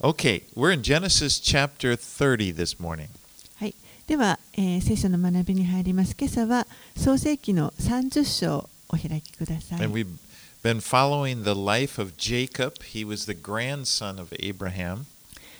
[0.00, 3.08] Okay, we're in Genesis chapter 30 this morning.
[3.56, 3.74] はい、
[4.06, 6.14] では、えー聖書の学びに入ります。
[6.16, 9.84] 今朝は創世記の30章をお開きください。
[9.84, 10.06] And we've
[10.62, 12.74] been following the life of Jacob.
[12.84, 15.06] He was the grandson of Abraham.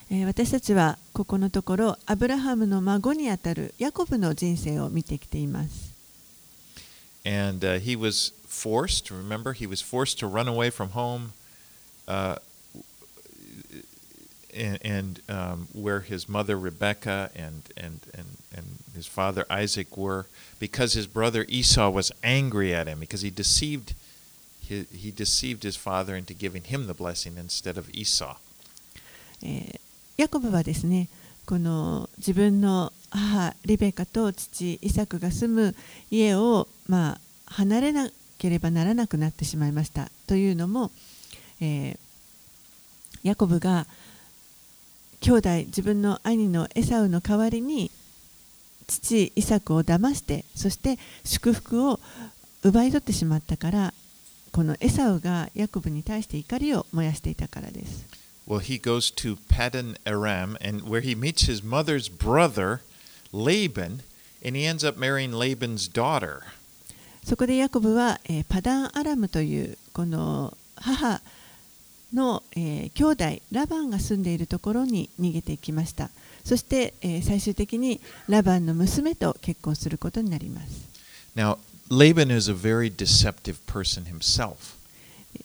[0.09, 5.93] えー私たちはここのところアブラハムの孫にあたるヤコブの人生を見てきています。
[7.27, 11.33] And uh, he was forced, remember, he was forced to run away from home
[12.07, 12.39] uh,
[14.55, 20.27] and, and um, where his mother Rebecca and, and, and, and his father Isaac were
[20.59, 23.95] because his brother Esau was angry at him because he deceived,
[24.61, 28.37] he, he deceived his father into giving him the blessing instead of Esau.
[30.17, 31.09] ヤコブはですね
[31.47, 35.77] この自分の母リベカと父イサクが住む
[36.11, 40.91] 家を、まあ、離れなければならなくなってしまいましたというのも、
[41.61, 41.99] えー
[43.23, 43.87] ヤコブが
[45.21, 47.91] 兄弟自分の兄のエサウの代わりに
[48.87, 52.01] 父イサクを騙してそして祝福を
[52.63, 53.95] 奪い取ってしまったから
[54.53, 58.07] このエサウがヤコブに対して怒りを燃やしていたからです。
[58.49, 62.81] Well, he goes to Paddan Aram, and where he meets his mother's brother,
[63.31, 64.01] Laban,
[64.43, 66.41] and he ends up marrying Laban's daughter.
[67.23, 71.21] そこでヤコブは、えーパダンアラムというこの母
[72.13, 76.11] の、えー兄弟ラバンが住んでいるところに逃げていきました
[76.45, 80.89] そして、えー最終的にラバンの娘と結婚することになります
[81.37, 81.59] Now,
[81.91, 84.77] Laban is a very deceptive person himself.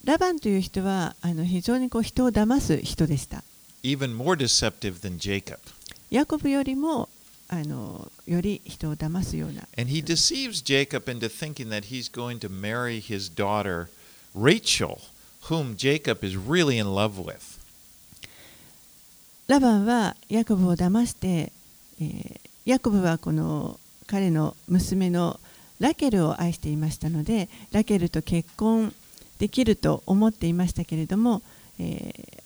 [0.03, 3.43] ラバンという人はあの非常にこう人を騙す人でした
[3.83, 5.57] even more deceptive than Jacob.
[6.09, 7.09] ヤコブよりも
[7.49, 13.87] あのより人を騙すような And he deceives Jacob into thinking that he's going to marry his daughter,
[14.33, 14.99] Rachel,
[15.49, 17.59] whom Jacob is really in love with.
[19.47, 21.51] ラバンはヤコブを騙して、
[21.99, 23.77] えーヤコブはこの
[24.07, 25.37] 彼の娘の
[25.81, 28.93] ラケルを愛していましたのでラケルと結婚
[29.37, 31.41] できると思っていましたけれども、
[31.77, 32.43] えー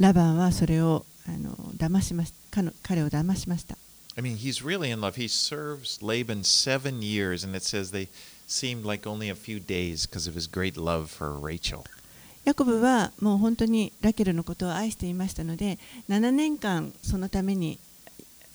[0.00, 3.76] ラバンはそれをあの騙しまし彼の彼を騙しました
[4.17, 5.15] I mean, he's really in love.
[5.15, 8.09] He serves Laban seven years, and it says they
[8.47, 11.85] seemed like only a few days because of his great love for Rachel.
[12.45, 17.77] ヤコブはもう本当にラケルのことを愛していましたので7年間そのために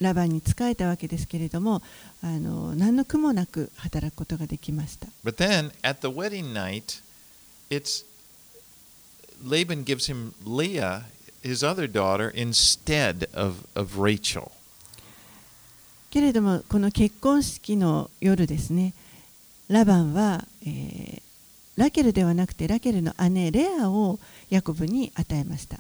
[0.00, 1.82] ラバンに仕えたわけですけれども
[2.22, 7.02] あの何の苦もなく働くことができました But then at the wedding night,
[7.68, 8.06] it's
[9.44, 11.04] Laban gives him Leah,
[11.42, 14.52] his other daughter, instead of, of Rachel.
[16.09, 18.93] けれどもこの結婚式の夜ですね
[19.67, 21.21] ラバンは、えー、
[21.75, 24.19] ラケルではなくてラケルの姉レアを
[24.49, 25.79] ヤコブに与えました。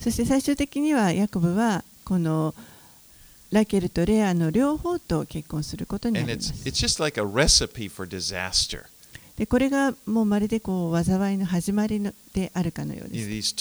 [0.00, 2.54] そして最終的にはヤコブはこの
[3.50, 6.52] ラケルとレアの両方と結婚することになります。
[9.38, 13.54] でこれがもうまるでこう災いの始まりのであるかのようです。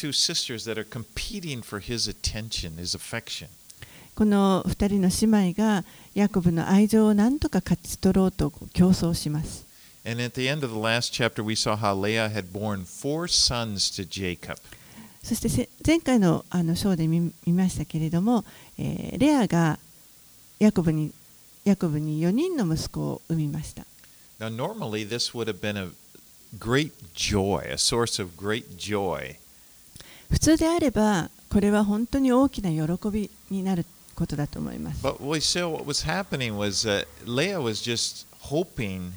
[4.15, 5.85] この二人の姉妹が
[6.15, 9.67] ヤコブの愛情を何とか勝ち取ろうと競争します。
[15.21, 18.45] そして前回の,あのーで見,見ましたけれども、
[18.79, 19.77] えー、レアが
[20.57, 21.11] ヤコ,ブに
[21.65, 23.85] ヤコブに4人の息子を産みました。
[24.39, 25.89] Now, normally, this would have been a
[26.59, 29.37] great joy, a source of great joy.
[30.29, 35.05] 普通であればこれは本当に大きな喜びになることだと思います。
[35.05, 39.13] But we saw what was happening was that Leah was just hoping,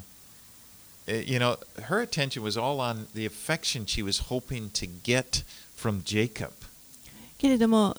[1.07, 5.43] uh, you know, her attention was all on the affection she was hoping to get
[5.75, 6.51] from Jacob.
[7.37, 7.97] けれども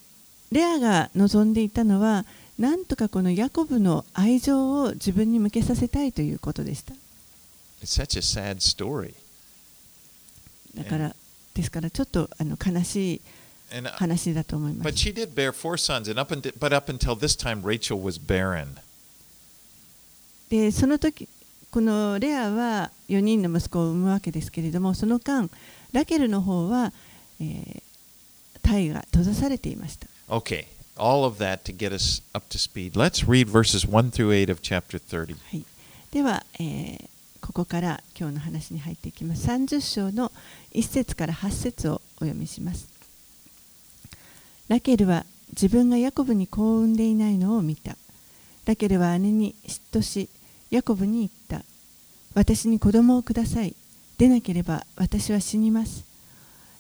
[0.50, 2.24] レアが望んでいたのは
[2.58, 6.94] なんとかこのヤコブの愛情を自分に向けさせたいということでした。
[7.82, 9.14] It's such a sad story.
[10.74, 11.14] だから
[11.54, 13.20] ですからちょっとあの悲しい
[13.70, 15.08] uh, 話だと思いま but す。
[15.08, 18.78] she did bear four sons, and up until, but up until this time, Rachel was barren.
[20.48, 21.28] でその時
[21.70, 25.48] このレアは4人の息子を産むわけですけれどもその間
[25.92, 26.92] ラケルの方は、
[27.40, 27.82] えー
[28.62, 30.66] 体が閉ざされていました Okay,
[30.96, 32.96] all of that to get us up to speed.
[32.96, 35.34] Let's read verses 1 through 8 of chapter 30.
[35.34, 35.64] はい、
[36.10, 37.11] では、えー
[37.42, 40.32] ここから今日の話に入っていきます30章の
[40.72, 42.88] 1節から8節をお読みします
[44.68, 47.96] ラケルは自分がヤコブに子を産んでいないのを見た
[48.64, 50.30] ラケルは姉に嫉妬し
[50.70, 51.30] ヤコブに言っ
[51.60, 51.66] た
[52.34, 53.74] 私に子供をください。
[54.16, 56.04] でなければ私は死にます。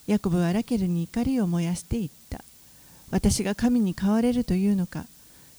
[0.06, 2.42] ヤコブはラケルに怒りを燃やして言った。
[3.10, 5.04] 私が神に変われるというのか。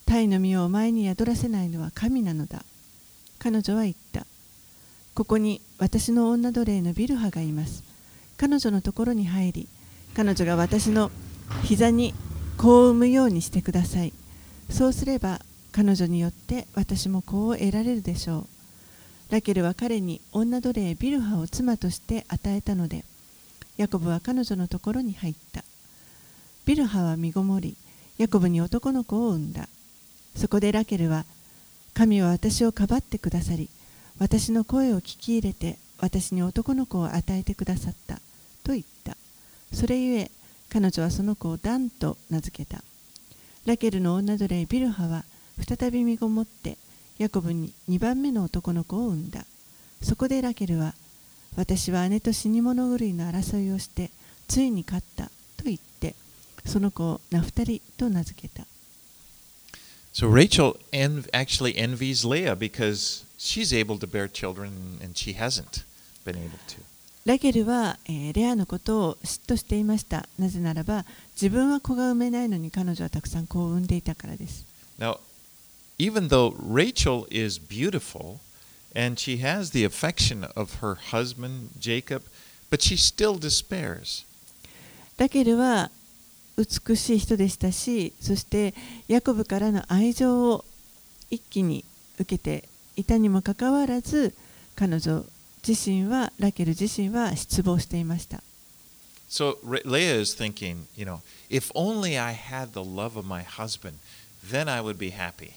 [0.06, 2.64] 鯛の実をお前に宿らせないのは神なのだ。
[3.38, 4.26] 彼女は言った。
[5.16, 7.84] ここに私の女奴隷のビルハがいます。
[8.36, 9.68] 彼女のところに入り、
[10.16, 11.12] 彼女が私の
[11.64, 12.16] 膝に
[12.58, 14.14] 子を産むようにしてください。
[14.72, 15.40] そうすれば
[15.72, 18.48] 彼女によって私も子を得られるでしょ
[19.30, 19.34] う。
[19.34, 23.06] ラケルは彼に女奴隷ビルハを妻として与えたので、
[23.78, 25.64] ヤコブは彼女のところに入った。
[26.66, 27.76] ビルハは身ごもり、
[28.18, 29.68] ヤコブに男の子を産んだ。
[30.36, 31.26] そこでラケルは、
[31.94, 33.70] 神は私をかばってくださり、
[34.20, 38.16] 私の声を聞き入れて、私に男の子を与えてくださった。
[38.64, 39.18] と言った。
[39.74, 40.32] それゆえ、
[40.70, 42.84] 彼女はその子をダンと名付けた。
[43.66, 45.24] ラケルの女奴隷ビルハは
[45.66, 46.78] 再び身ごもって
[47.18, 49.46] ヤコブに2番目の男の子を産んだ。
[50.02, 50.96] そこでラケルは
[51.56, 54.10] 私は姉と死に物狂いの争いをして
[54.48, 55.26] ついに勝った
[55.58, 56.16] と言って
[56.66, 58.66] その子をナフタリと名付けた。
[60.14, 65.84] So Rachel actually envies Leah because she's able to bear children and she hasn't
[66.24, 66.78] been able to.
[67.26, 70.28] ラケルは、えーレアのことを嫉妬していました。
[70.38, 71.06] なぜならば
[71.36, 74.66] 自分は子が産めないのに彼女はたくさん子を産んでいたからです。
[75.00, 75.20] Now,
[75.98, 78.40] even though Rachel is beautiful
[78.96, 82.24] and she has the affection of her husband Jacob,
[82.70, 84.26] but she still despairs.
[85.18, 85.92] ラケルは
[86.58, 88.74] 美しい人でしたしそして
[89.08, 90.66] ヤコブからの愛情を
[91.30, 91.86] 一気に
[92.20, 94.34] 受けていたにもかかわらず
[94.76, 95.26] 彼女
[95.68, 98.42] 自身はラケル自身は失望していました
[99.30, 103.96] So Leah is thinking, you know, if only I had the love of my husband,
[104.48, 105.54] then I would be happy.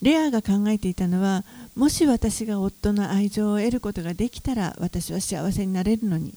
[0.00, 1.44] レアが考えていたのは
[1.76, 6.34] もし私が夫の愛情を得ることができたら私は幸せになれるのに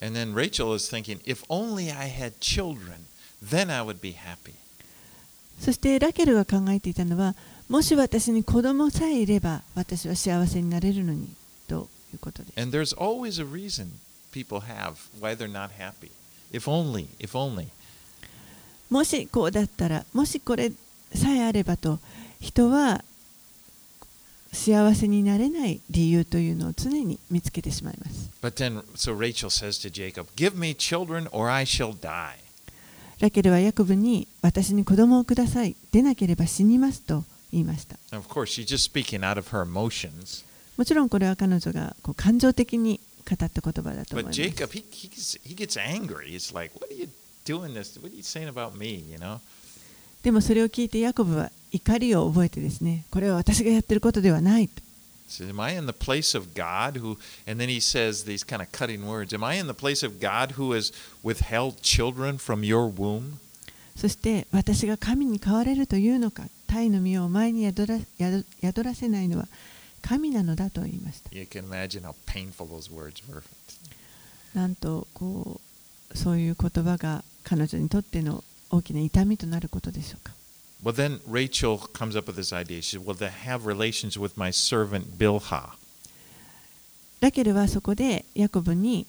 [0.00, 3.06] And then Rachel is thinking, if only I had children,
[3.42, 4.54] then I would be happy.
[5.60, 7.34] そしてラケルが考えていたのは
[7.68, 11.28] もし私に子供さえいれば私は幸せになれるのに
[11.66, 12.58] ということです。
[18.88, 20.72] もしこうだったら、もしこれ
[21.14, 21.98] さえあればと
[22.40, 23.04] 人は
[24.52, 28.30] 幸せになれない理由というのを常に見つけてしまいます。
[28.40, 28.64] But
[33.50, 35.76] ばヤコブに私に子供をください。
[35.92, 37.24] 出なければ死にますと。
[37.52, 40.44] 言いました Now, of course, she's just speaking out of her emotions.
[40.76, 46.30] もちろんこれは彼女がこう感情的に語った言葉だと思います Jacob, he, he, gets, he gets angry.
[46.30, 47.08] He's like, What are you
[47.44, 47.98] doing this?
[48.00, 49.04] What are you saying about me?
[49.10, 49.40] You know?
[50.22, 54.82] でもそれを聞いてヤコブは怒りを覚えてですねこれは私がやってることではないと
[55.28, 58.62] says, Am I in the place of God who, and then he says these kind
[58.62, 60.92] of cutting words, Am I in the place of God who has
[61.22, 63.38] withheld children from your womb?
[63.96, 69.48] そして私が神に変われるというのか鯛の実をお前に宿ら宿宿らせないのは
[70.02, 71.30] 神なのだと言いました.
[74.54, 75.60] なんとこ
[76.12, 80.32] うそういう言葉が彼女にとっての大きな痛みとなることでしょうか
[80.84, 82.80] Well, then Rachel comes up with this idea.
[82.80, 85.70] She says, Well, they have relations with my servant Bilhah.
[87.20, 89.06] ラケルはそこでヤコブに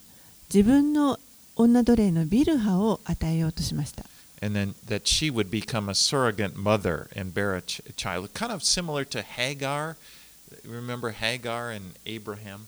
[0.51, 1.20] 自分の
[1.56, 4.04] 女奴隷のビルハを与えようとしました
[4.43, 8.35] And then that she would become a surrogate mother and bear a ch- child.
[8.35, 9.97] Kind of similar to Hagar.
[10.64, 12.67] Remember Hagar and Abraham?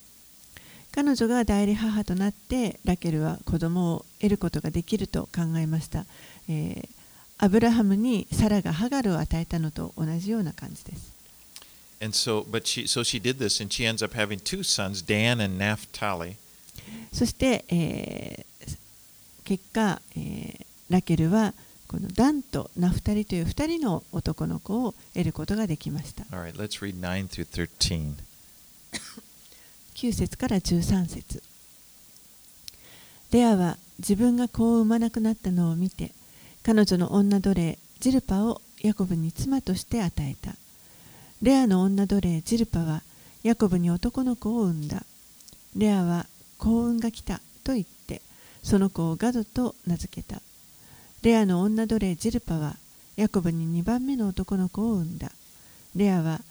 [0.92, 6.06] 彼女が代理母となってラケルは子供を得ることができると考えました、
[6.48, 6.88] えー
[7.38, 11.12] アブラハムにサラがハガルを与えたのと同じような感じです
[12.00, 15.02] And so, but she, so she did this, and she ends up having two sons,
[15.02, 16.36] Dan and Naphtali.
[17.12, 18.78] そして、えー
[19.44, 21.53] 結果、えー ラケルは
[21.87, 26.23] このダンとナフタリという2人の男の子を得ることができました。
[26.35, 28.15] All right, let's read 9 through 13.
[29.95, 31.43] 9節から13節。
[33.31, 36.11] レアは自分が子を産まなくなったのを見て
[36.63, 40.55] 彼女の女奴隷ジルパをヤコブに妻として与えた。
[41.41, 43.01] レアの女奴隷ジルパは
[43.43, 45.03] ヤコブに男の子を産んだ。
[45.75, 46.25] レアは
[46.57, 48.21] 幸運が来たと言って
[48.63, 50.41] その子をガドと名付けた
[51.21, 52.75] レアの女奴隷ジルパは
[53.15, 55.31] ヤコブに2番目の男の子を産んだ。
[55.95, 56.41] レアは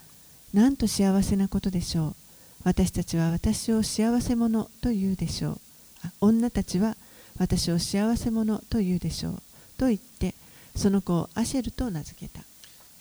[0.55, 2.15] なんと幸せなことでしょう。
[2.63, 5.61] 私たちは私を幸せ者と言うでしょう。
[6.05, 6.97] あ女たちは
[7.39, 9.43] 私を幸せ者と言うでしょう。
[9.77, 10.35] と言って
[10.77, 12.45] その子をアシェルと名付けた。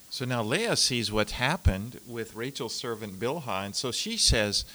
[0.10, 4.66] So now Leah sees what happened with Rachel's servant Bilhah, and so she says,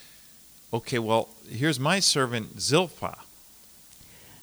[0.72, 3.18] Okay, well, here's my servant Zilpah.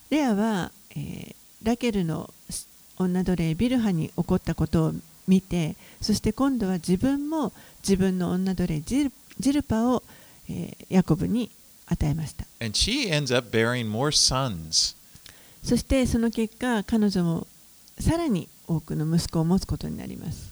[0.10, 2.30] レアは、えーラケルの
[2.98, 4.94] 女奴隷ビルハに起こったことを
[5.27, 7.51] 見てそして今度は自分も
[7.84, 10.03] 自分の女奴隷ジルジルパを、
[10.50, 11.50] えーヤコブに
[11.88, 12.46] 与えました.
[15.63, 17.48] そしてその結果彼女も
[18.00, 20.51] さらに多くの息子を持つことになります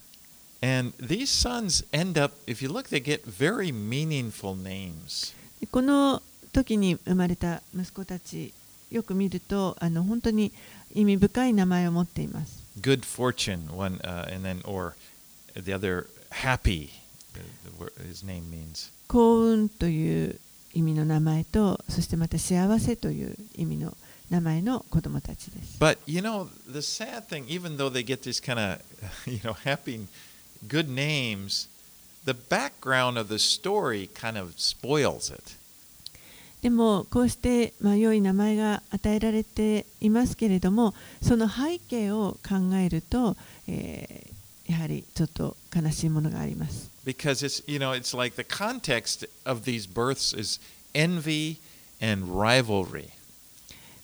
[0.62, 5.34] And these sons end up, if you look, they get very meaningful names.
[5.62, 8.54] でこの時に生まれた息子たち
[8.92, 10.52] よく見るとあの本当に
[10.94, 14.94] 意味深い名前を持っています Good fortune, one, uh, and then, or
[15.54, 16.90] the other, happy,
[17.34, 18.92] the, the, word- his name means.
[19.08, 20.40] 幸運という
[20.74, 23.98] 意味の名前とそしてまた幸せという意味の
[24.30, 28.80] 名前の子供たちです But, you know, the sad thing, even though they get these kind of,
[29.30, 30.08] you know, happy,
[30.68, 31.68] good names,
[32.26, 35.56] the background of the story kind of spoils it.
[36.62, 43.38] でもこうして、まあ、良い名前が与えられていますけれどもその背景を考えると、
[43.68, 44.40] えー
[44.70, 50.60] やはりちょっと悲しいものがあります Because it's, you know, it's like the context of these births is
[50.94, 51.58] envy
[52.00, 53.10] and rivalry.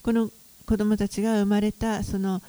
[0.01, 0.31] この
[0.65, 2.41] 子供たちが生まれたその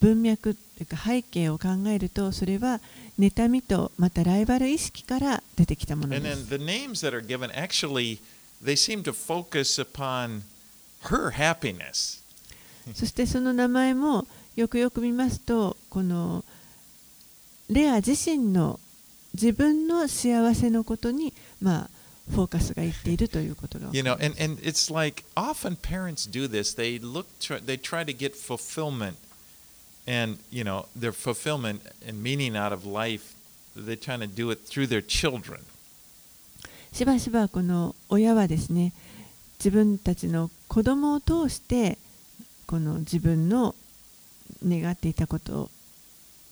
[0.00, 2.80] 文脈というか背景を考えるとそれは
[3.18, 8.20] 妬みとまたライバル意識から出てきたもの And で then す the names that are given actually
[8.63, 10.43] they seem to focus upon
[11.09, 12.21] her happiness.
[12.93, 16.45] そしてその名前もよくよく見ますとこの
[17.69, 18.79] レア自身の
[19.33, 21.89] 自分の幸せのことにまあ
[22.31, 26.75] フォーカスがいっているということが You know, and, and it's like often parents do this.
[26.75, 29.17] They look try, they try to get fulfillment
[30.07, 33.35] and you know, their fulfillment and meaning out of life.
[33.75, 35.65] They're trying to do it through their children.
[36.92, 38.92] しばしばこの親はですね
[39.58, 41.98] 自分たちの子供を通して
[42.66, 43.74] この自分の
[44.66, 45.70] 願っていたことを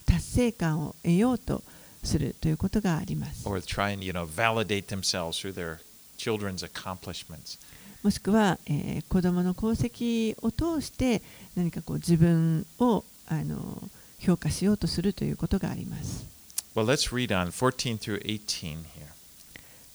[0.07, 1.63] 達成感を得ようと
[2.03, 3.49] するということがあります。
[3.49, 5.79] or try and you know validate themselves through their
[6.17, 7.59] children's accomplishments.
[8.03, 11.23] もしくは、えー子供の功績を通して
[11.57, 13.83] 何かこう自分をあの
[14.19, 16.27] 評価しようとするということがあります。
[16.75, 19.18] Well, let's read on 14 through 18 here.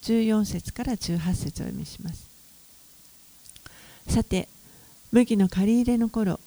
[0.03, 2.29] 14節から18節を読みします。
[4.07, 4.47] さて、
[5.11, 6.39] 麦の借り入れの頃、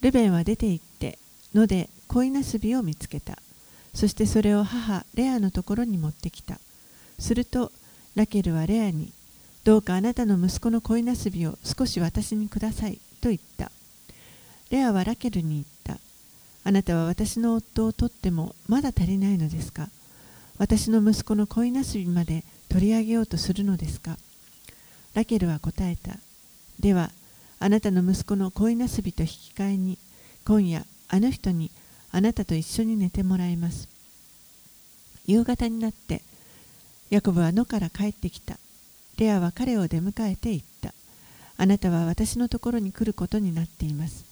[0.00, 1.18] ルベンは出て行って、
[1.54, 3.38] 野で恋なすびを見つけた。
[3.94, 6.58] そしてそれを母レアのところに持ってきた。
[7.18, 7.72] すると、
[8.14, 9.12] ラケルはレアに、
[9.64, 13.72] どうかあなたの息子の恋なすびを少し私にくださいと言った。
[14.70, 15.98] レアはラケルに言った。
[16.64, 19.88] あなたは私の夫を取ってもまだ足りないのですか？
[20.58, 24.16] 私の息子の恋なすびまで取り上げようとするのですか？
[25.14, 26.16] ラケルは答えた。
[26.80, 27.10] では、
[27.58, 29.98] あなたの息子の恋なすびと引き換えに、
[30.46, 31.70] 今夜、あの人に
[32.12, 33.88] あなたと一緒に寝てもらいます。
[35.26, 36.22] 夕方になって、
[37.10, 38.58] ヤコブは野から帰ってきた。
[39.18, 40.94] レアは彼を出迎えて言った。
[41.56, 44.24] あなたは私のところに来ることになっています。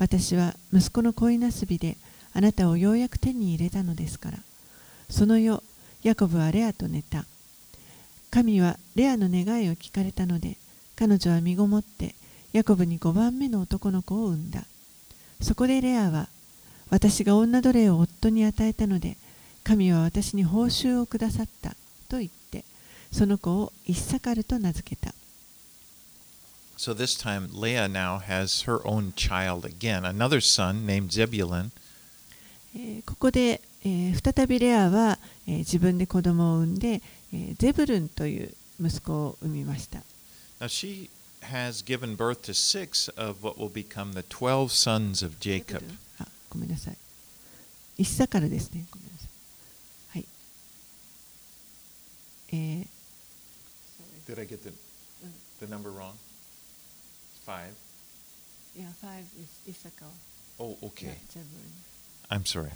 [0.00, 1.96] 私は息子の恋なすびで
[2.32, 4.38] あなたをようやく手に入れたのですから。
[5.08, 5.62] その夜、
[6.02, 7.26] ヤコブはレアと寝た。
[8.34, 10.56] 神はレアの願いを聞かれたので、
[10.96, 12.16] 彼女は身ごもって、
[12.52, 14.64] ヤコブに5番目の男の子を産んだ。
[15.40, 16.26] そこでレアは、
[16.90, 19.16] 私が女奴隷を夫に与えたので、
[19.62, 21.76] 神は私に報酬をくださった
[22.08, 22.64] と言って、
[23.12, 25.14] その子をイッサカルと名付けた。
[26.76, 31.70] So this time, Leah now has her own child again, another son named Zebulun.
[32.74, 37.00] えーここで、えー再びレアは、えー自分で子供を産んで、えー
[37.58, 39.98] ゼブルンという息子を産みました。
[40.60, 41.08] Now she
[41.42, 45.82] has given birth to six of what will become the 12 sons of Jacob.
[46.18, 46.96] あごめんなさい。
[47.98, 48.84] イッサカルですね。
[48.90, 49.28] ごめんなさい。
[50.10, 50.26] はい。
[52.52, 52.86] えー
[54.26, 54.72] Did I get the,
[55.60, 56.14] the number wrong?
[57.44, 57.74] Five.
[58.74, 60.08] Yeah, five is Issachar.
[60.58, 61.16] Oh, okay.
[62.30, 62.70] I'm sorry.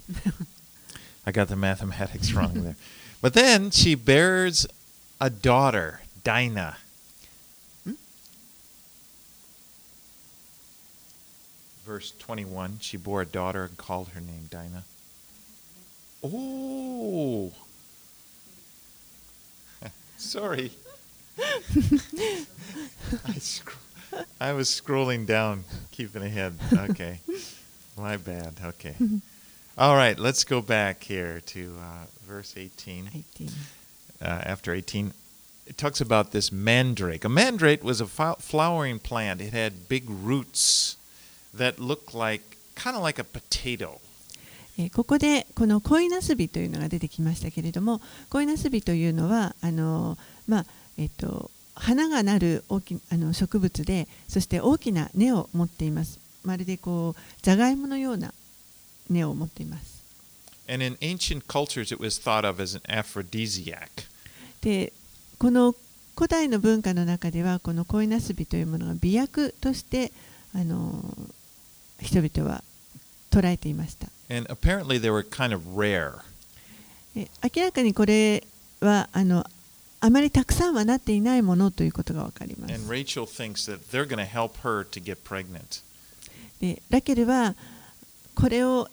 [1.25, 2.75] I got the mathematics wrong there.
[3.21, 4.65] But then she bears
[5.19, 6.77] a daughter, Dinah.
[7.83, 7.93] Hmm?
[11.85, 14.83] Verse 21 she bore a daughter and called her name Dinah.
[16.23, 17.51] Oh!
[20.17, 20.71] Sorry.
[23.25, 23.77] I, scr-
[24.39, 26.55] I was scrolling down, keeping ahead.
[26.73, 27.19] Okay.
[27.97, 28.55] My bad.
[28.63, 28.95] Okay.
[29.77, 33.09] All right, let's go back here to uh, verse 18.
[33.13, 33.49] 18
[34.21, 35.13] uh, after 18,
[35.65, 37.25] it talks about this mandrake.
[37.25, 39.41] A mandrake was a flowering plant.
[39.41, 40.97] It had big roots
[41.53, 43.99] that looked like kind of like a potato.
[44.77, 50.17] えーここでこの恋なすびというのが出てきましたけれども恋なすびというのはあの、
[50.47, 50.65] まあ
[50.97, 58.33] えっと花がなる大きあの植物でそして大きな根を持っていますまるでこうじゃがいものような
[59.09, 59.98] 根を持っています
[60.69, 64.05] And in ancient cultures, it was thought of as an aphrodisiac.
[64.61, 64.93] で
[65.39, 65.73] この
[66.15, 70.11] 古代の文化の中ではこの恋なすびというものが美薬として
[70.53, 71.01] あの
[72.01, 72.61] 人々は
[73.31, 76.19] 捉えていました And apparently, they were kind of rare.
[77.15, 78.43] え明らかにこれ
[78.81, 79.45] はあの
[80.01, 82.91] あまりたくさんはなっていないものということが分かりま And す。
[82.91, 85.83] Rachel thinks that they're going to help her to get pregnant.
[86.59, 87.55] でラケルは
[88.35, 88.89] これを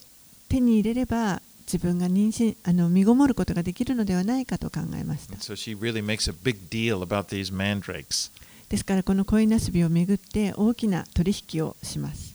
[0.49, 5.35] 手に入れれば自分が妊娠あの身ごもることができるのではないかと考えました。
[8.69, 12.35] ですから、この恋なすびをめぐって大きな取引をします。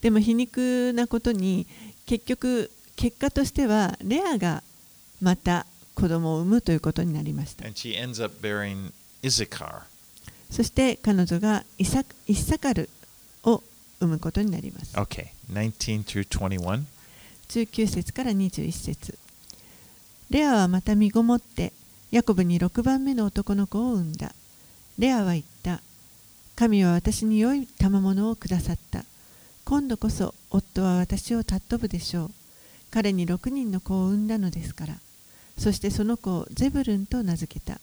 [0.00, 1.66] でも皮肉なことに
[2.06, 4.62] 結局結果としてはレアが
[5.20, 7.64] また子供を産むということになりました。
[10.50, 12.88] そして彼女がイサ,イサカル
[14.00, 14.96] を産むことになります。
[14.96, 16.26] Okay, 19 through
[16.58, 16.82] 21.
[17.48, 19.18] 19節から21節。
[20.30, 21.72] レアはまた身ごもって
[22.10, 24.34] ヤコブに6番目の男の子を産んだ。
[24.98, 25.80] レアは言った。
[26.56, 29.04] 神は私に良い賜物をくださった。
[29.64, 32.30] 今度こそ夫は私を尊ぶでしょう。
[32.90, 34.94] 彼に6人の子を産んだのですから。
[35.58, 37.80] そしてその子をゼブルンと名付けた。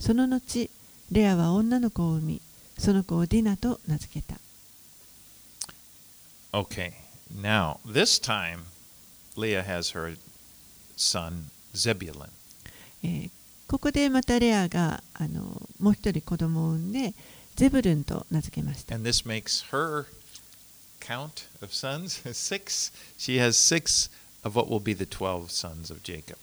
[0.00, 0.70] その後
[1.12, 2.42] レアは女の子を産み
[2.78, 4.40] その子をディナと名付けた
[6.52, 6.94] Okay,
[7.32, 8.66] now this time
[9.36, 10.16] Leah has her
[10.96, 12.30] son Zebulun.
[13.02, 13.30] えー
[13.70, 15.42] ここでまたレアがあの
[15.78, 17.14] もう一人子供を産んで
[17.54, 18.96] ゼブルンと名付けました。
[18.96, 20.06] And this makes her
[20.98, 22.92] count of sons six.
[23.16, 24.10] She has six
[24.42, 26.36] of what will be the 12 sons of Jacob.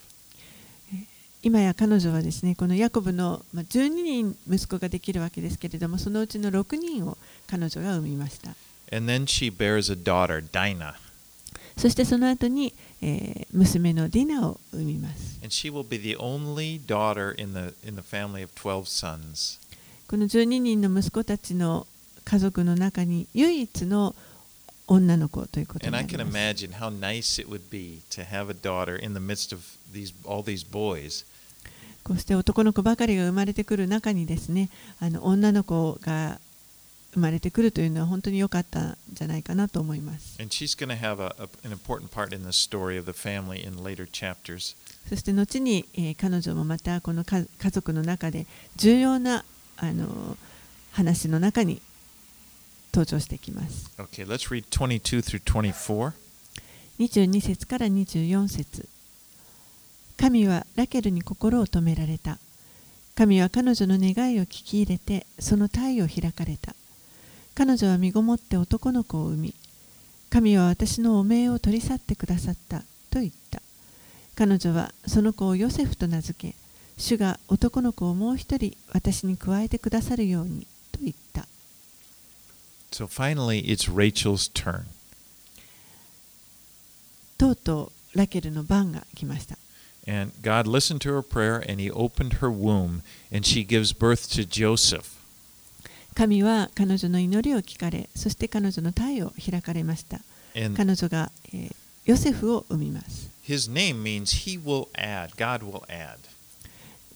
[1.43, 7.17] 今や彼女はですねこのヤコブのまあ12人息子ができるわけですけれどもそのうちの6人を
[7.47, 8.51] 彼女が産みました。
[9.95, 10.41] daughter,
[11.77, 15.39] そしてその後に、えー、娘のディナを産みます。
[20.07, 21.85] この12人の息子たちの
[22.23, 24.15] 家族の中に唯一の
[24.87, 26.37] 女の子ということになます。
[26.37, 27.45] Nice、
[32.03, 34.69] こうして男の子ばかりが生まれてくる中にですね、
[34.99, 36.46] あの女の子が生まれてくる。
[37.17, 40.37] 生まれてくるというのは本当に良かったんじゃないかなと思います。
[40.37, 40.43] そ
[45.15, 49.43] して後に、えー彼女もまたこの家家族の中で重要な
[49.77, 50.37] あの
[50.91, 51.81] 話の中に
[52.93, 53.89] 登場してきます。
[53.97, 56.11] Okay, let's read 22 through 24.
[56.99, 58.87] 22節から24節
[60.17, 62.37] 神はラケルに心を止められた。
[63.15, 66.75] 神は彼女の願いを聞き入れてその体を開かれた。
[67.57, 69.55] 彼女は身ごもって男の子を産み
[70.29, 73.63] 神は私の汚名を取り去ってくださったと言った
[74.35, 76.55] 彼女はその子をヨセフと名付け
[76.97, 81.47] 主が男の子をもう一人私に加えてくださるようにと言った
[82.91, 83.87] so finally, it's
[84.53, 84.83] turn.
[87.39, 89.57] とうとうラケルの番が来ました
[90.07, 93.01] And God listened to her prayer and he opened her womb
[93.33, 95.16] and she gives birth to Joseph.
[96.17, 100.19] 神は彼女の祈りを聞かれ、そして彼女の体を開かれました。
[100.75, 101.75] 彼女が、えー
[102.05, 103.29] ヨセフを産みます。
[103.43, 106.15] his name means he will add, God will add.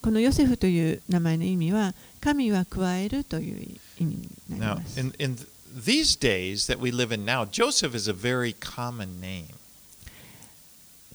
[0.03, 4.99] このヨセフという名前の意味は、神は加えるという意味になり Now, ます。
[4.99, 9.45] in, in th- these days that we live in now, Joseph is a very common name.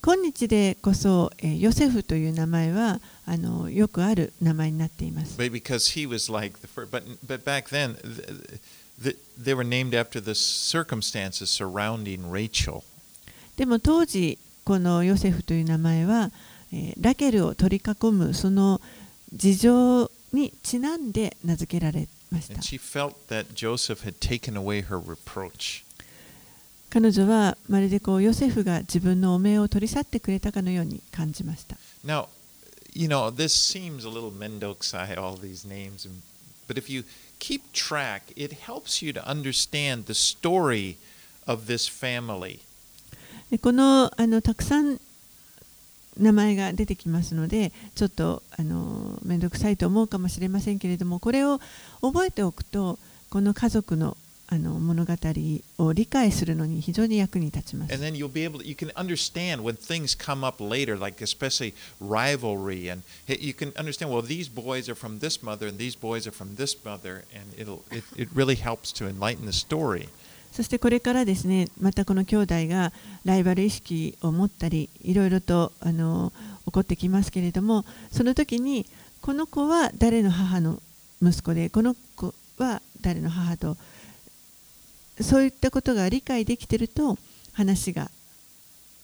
[0.03, 5.37] 今日でこそ、えーヨセフという名前はあのよくある名前になっています。
[5.37, 8.61] But because he was like the first, but, but back then, th-
[9.03, 12.83] th- they were named after the circumstances surrounding Rachel.
[13.57, 16.31] でも当時、このヨセフという名前は、
[16.73, 18.81] えーラケルを取り囲むその
[19.33, 22.63] 事情にちなんで名付けられました And。
[22.63, 25.85] she felt that Joseph had taken away her reproach.
[26.91, 31.77] 彼女はまるでこうヨセフが自分の汚名を取り去ってくれたかのように感じました。
[32.05, 32.29] Now,
[32.97, 36.23] you know, this seems a little mendokusai, all these names, and,
[36.67, 37.05] but if you
[37.39, 40.97] keep track, it helps you to understand the story
[41.47, 42.61] of this family
[43.63, 45.01] このあのたくさん
[46.19, 51.61] 名前が出てきますのでちょっとあの面倒くさいと思うかもしれませんけれどもこれを
[52.01, 52.99] 覚えておくと
[53.31, 54.17] この家族の
[54.49, 55.15] あの物語
[55.79, 57.93] を理解するのに非常に役に立ちます。
[70.53, 72.93] そしてこれからですね、またこの兄弟が
[73.25, 76.33] ライバル意識を持ったり、いろいろとあの
[76.67, 78.87] 起こってきますけれども、その時に
[79.21, 80.81] この子は誰の母の
[81.21, 83.77] 息子で、この子は誰の母と。
[85.21, 87.17] そういったことが理解できていると
[87.53, 88.11] 話が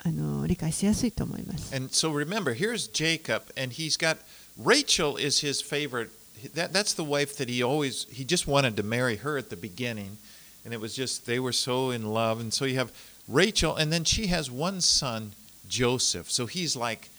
[0.04, 1.74] あの理解しやすいと思います。
[1.74, 4.18] And so remember, here's Jacob, and he's got
[4.58, 6.10] Rachel is his favorite.
[6.54, 9.56] That, that's the wife that he always, he just wanted to marry her at the
[9.56, 10.18] beginning.
[10.64, 12.40] And it was just, they were so in love.
[12.40, 12.92] And so you have
[13.28, 15.32] Rachel, and then she has one son,
[15.68, 16.30] Joseph.
[16.30, 17.10] So he's like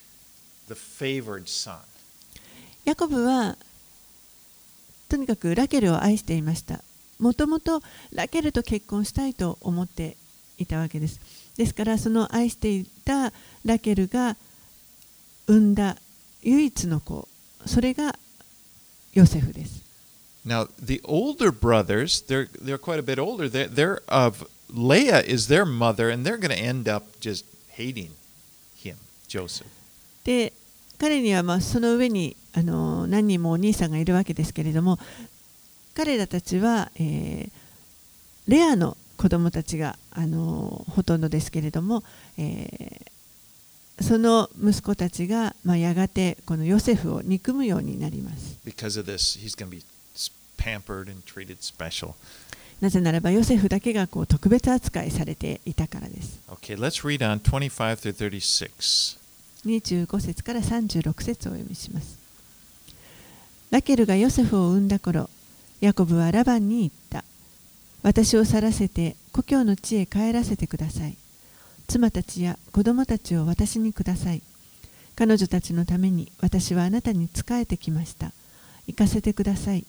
[0.67, 1.79] the favored son.
[2.85, 3.55] ヤコブは
[5.07, 6.83] とにかくラケルを愛していました。
[7.19, 10.17] もともとラケルと結婚したいと思って
[10.57, 11.19] いたわけです。
[11.57, 13.31] ですからその愛していた
[13.63, 14.35] ラケルが
[15.47, 15.97] 産んだ
[16.41, 17.27] 唯一の子、
[17.65, 18.15] それが
[19.13, 19.83] ヨセフです。
[20.45, 23.47] Now, the older brothers, they're, they're quite a bit older.
[23.47, 27.45] They're, they're of, Leah is their mother, and they're going to end up just
[27.77, 28.11] hating
[28.75, 28.97] him,
[29.27, 29.67] Joseph.
[30.25, 30.53] で
[30.97, 34.99] 彼にはまあその上にあの何人もお兄さんがいるわけですけれども
[35.95, 37.51] 彼らたちは、えー
[38.45, 42.03] レアの子供たちがあのほとんどですけれども、
[42.37, 48.57] えーその息子たちが、まあ、やがてこのヨセフを憎むようになります.
[52.81, 57.69] なぜならばヨセフだけがこう特別扱いされていたからです Okay, let's read on 25
[58.13, 59.17] through 36.
[59.65, 62.17] 25節から36節をお読みします。
[63.69, 65.29] ラケルがヨセフを産んだ頃、
[65.83, 67.25] ヤコブはラバンに言った。
[68.03, 71.17] 私を去らせて故郷の地へ帰らせてください。
[71.89, 74.41] 妻たちや子供たちを私にください。
[75.17, 78.31] 彼女たちのために私はあなたに仕えてきました。
[78.87, 79.85] 行かせてください。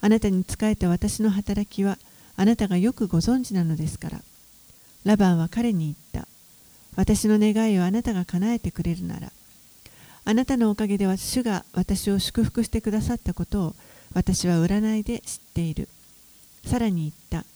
[0.00, 1.98] あなたに仕えた私の働きは
[2.36, 4.20] あなたがよくご存知なのですから。
[5.04, 6.28] ラバンは彼に言った。
[6.96, 9.30] 私の願いをあなたが叶えてくれるなら
[10.24, 13.74] あなたのおかげでは主が私を祝福してくださったことを
[14.14, 15.88] 私は占いで知っている。
[16.64, 17.46] さらに言った。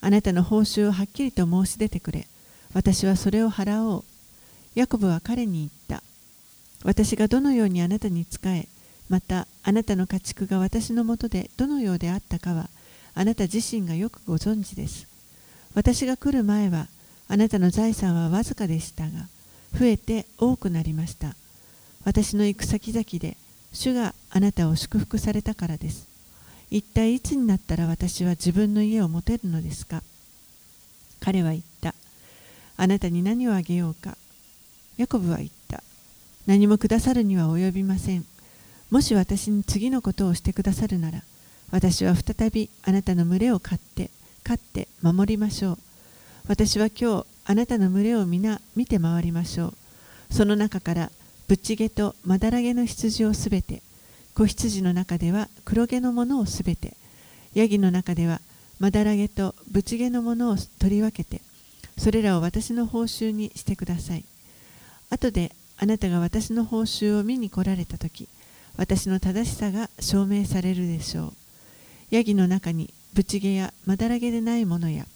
[0.00, 2.26] あなたの報酬をはっきりと申し出てくれ。
[2.74, 4.04] 私はそれを払おう。
[4.74, 6.02] ヤコブは彼に言った。
[6.84, 8.68] 私がどのようにあなたに仕え
[9.08, 12.68] またあなたの家畜が私のもとでどのようであったかは
[13.14, 15.06] あなた自身がよくご存知です。
[15.74, 16.88] 私が来る前は
[17.28, 19.28] あなたの財産はわずかでしたが
[19.78, 21.34] 増えて多くなりました。
[22.04, 23.36] 私の行く先々で
[23.74, 26.06] 主があなたを祝福されたからです。
[26.70, 30.02] 一体いつになったら私は自分の家を持てるのですか？
[31.20, 31.94] 彼は言った。
[32.76, 34.16] あなたに何をあげようか？
[34.96, 35.82] ヤコブは言った。
[36.46, 38.24] 何もくださるには及びません。
[38.90, 41.22] もし私に次のことをしてくださるなら
[41.70, 44.10] 私は再びあなたの群れを飼って
[44.44, 45.78] 飼って守りましょう。
[46.46, 49.74] 私は今日あなたの群れを皆見て回りましょう。
[50.30, 51.10] その中から
[51.46, 53.82] ぶっちげとまだらげの羊をすべて
[54.34, 56.96] 子羊の中では黒毛のものをすべて
[57.54, 58.40] ヤギの中では
[58.80, 61.40] まだらげとぶちげのものを取り分けて
[61.96, 64.24] それらを私の報酬にしてください。
[65.10, 68.28] 後であなたが私の報酬を見に来られた時
[68.76, 71.32] 私の正しさが証明されるでしょう。
[72.10, 75.06] ヤギの中にぶちげやまだらげでないものや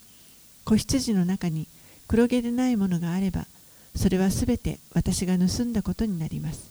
[0.63, 1.67] 子羊の中に
[2.07, 3.45] 黒毛でないものがあれば
[3.95, 6.69] それはすべて私が盗んだことになります。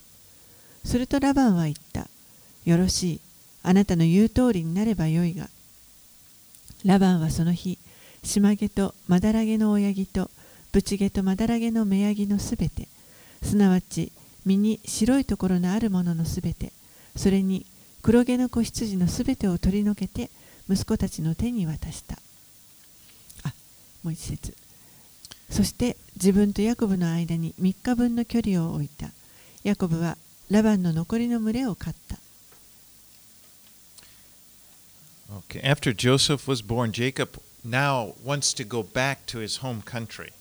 [0.85, 2.09] するとラバンは言った。
[2.65, 3.21] よろしい。
[3.63, 5.49] あなたの言う通りになればよいが。
[6.85, 7.79] ラバンはその日
[8.23, 10.31] 島毛とまだらげの親木と
[10.73, 12.89] ぶち毛とまだらげの目ヤギのすべて
[13.43, 14.13] すなわち
[14.45, 16.73] 身に白いところのあるもののすべて
[17.17, 17.67] それに
[18.03, 20.31] 黒毛の子羊のすべてを取り除けて
[20.71, 22.17] 息子たちの手に渡した。
[23.45, 23.53] あ
[24.05, 24.55] もう一節。
[25.51, 29.11] そして自分とヤコブの間に3日分の距離を置いた
[29.65, 30.17] ヤコブは
[30.51, 32.19] ラバンの残りの群れを飼った
[35.31, 40.33] Okay, after Joseph was born, Jacob now wants to go back to his home country.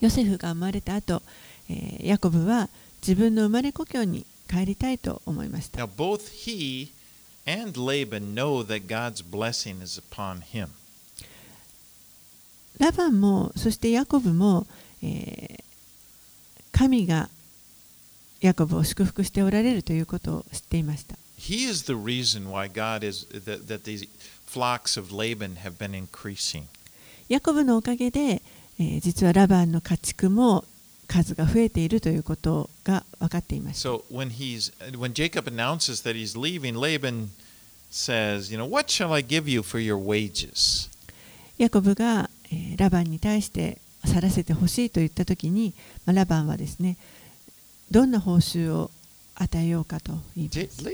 [0.00, 1.22] ヨセフが生まれた後、
[1.70, 2.68] えーヤコブは
[3.00, 6.88] 自分の生まれ故郷に帰りたいと思いました Now, both he
[7.46, 10.68] and Laban know that God's blessing is upon him.
[12.78, 14.66] ラバンもそしてヤコブも、
[15.02, 15.66] えー
[16.72, 17.30] 神が
[18.42, 21.16] ヤコブを祝福しておられるということを知っていました。
[21.38, 24.06] He is the reason why God is that, that these
[24.46, 26.64] flocks of Laban have been increasing.
[27.30, 28.42] ヤコブのおかげで、
[28.78, 30.66] えー実はラバンの家畜も
[31.08, 33.88] 数が増えているということが分かっていました。
[33.88, 37.28] So when he's when Jacob announces that he's leaving, Laban
[37.90, 40.90] says, "You know, what shall I give you for your wages?"
[41.56, 42.28] ヤコブが、
[42.76, 45.74] ラバンに対して去らせてほしいと言ったときに
[46.06, 46.96] ラバンはですね
[47.90, 48.90] どんな報酬を
[49.34, 50.84] 与えようかと言います。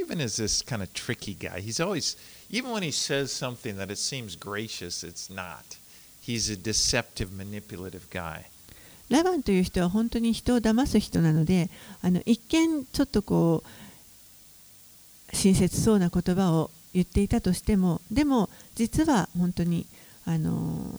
[9.08, 19.86] ラバンという人は本当に人を騙す人なので、あの一見ちょっとこう親切そうな言葉を言っていたとしても、でも実は本当に
[20.24, 20.98] あの。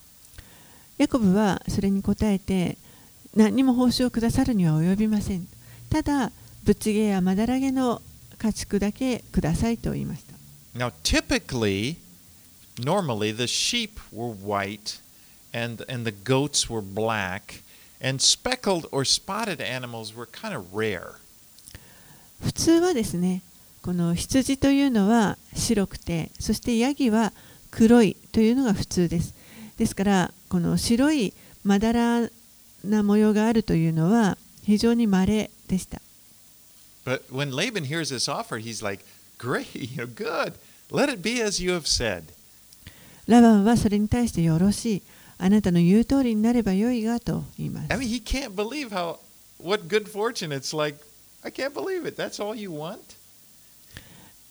[1.01, 2.77] ヤコブはそれに答えて
[3.35, 5.47] 何にも報酬をくださるには及びません
[5.89, 6.31] ただ
[6.63, 8.03] ぶっちげやまだらげの
[8.37, 10.35] 家畜だけくださいと言いました
[10.77, 11.95] now typically
[12.79, 15.01] normally the sheep were white
[15.51, 17.63] and and the goats were black
[17.99, 21.15] and speckled or spotted animals were kind of rare
[22.43, 23.41] 普通はですね
[23.81, 27.33] この羊というのは白くてそしてヤギは
[27.71, 29.33] 黒いというのが普通です
[29.77, 31.33] ですからこの白い
[31.63, 32.29] まだら
[32.83, 36.01] な模様があるというのは非常にまれでした。
[43.27, 45.03] ラバンはそれに対してよろしい。
[45.37, 47.87] あなたの言う通りになればよいがと言います。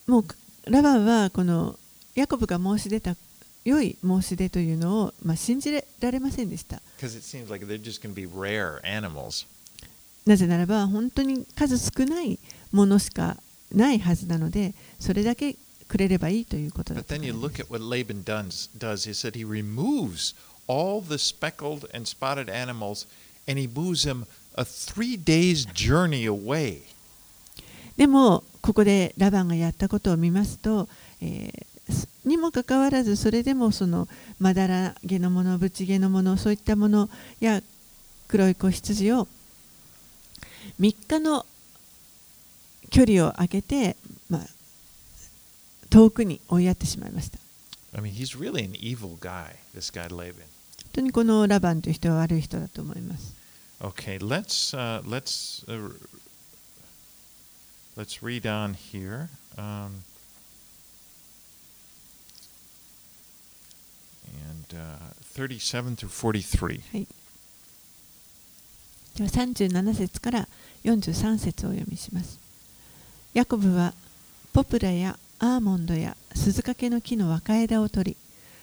[0.06, 0.24] もう
[0.64, 1.78] ラバンはこの
[2.14, 3.16] ヤコブが申し出た
[3.64, 6.80] 良い申し出というのを、まあ、信じられませんでした。
[10.26, 12.38] なぜならば、本当に数少ない
[12.72, 13.36] ものしか
[13.72, 15.56] ないはずなので、それだけ
[15.88, 16.94] くれればいいということ。
[27.96, 28.72] でも、こ。
[28.74, 30.88] こでラバンがやったことを見ますと、
[32.24, 37.08] にもかかわらずそれでもそのまだらげのものぶちげのものそういったもの
[37.40, 37.62] や
[38.28, 39.26] 黒い子羊を
[40.78, 41.46] 3日の
[42.90, 43.96] 距離を空けて、
[44.28, 44.46] まあ、
[45.88, 47.38] 遠くに追いやってしまいました
[47.92, 50.34] I mean, he's really an evil guy, this guy Laban.
[50.36, 53.34] 本当にこのラバンという人は悪い人だと思います
[53.80, 55.90] Okay, let's uh, let's uh,
[57.96, 59.30] let's read on here.
[59.56, 60.02] Um,
[64.50, 64.98] and uh,
[65.34, 67.06] 37 through 43.
[69.16, 70.48] では37節から
[70.84, 72.38] 43節を読みします。
[73.34, 73.94] ヤコブは
[74.52, 78.16] ポプラやアーモンドや鈴掛の木の若枝を取り、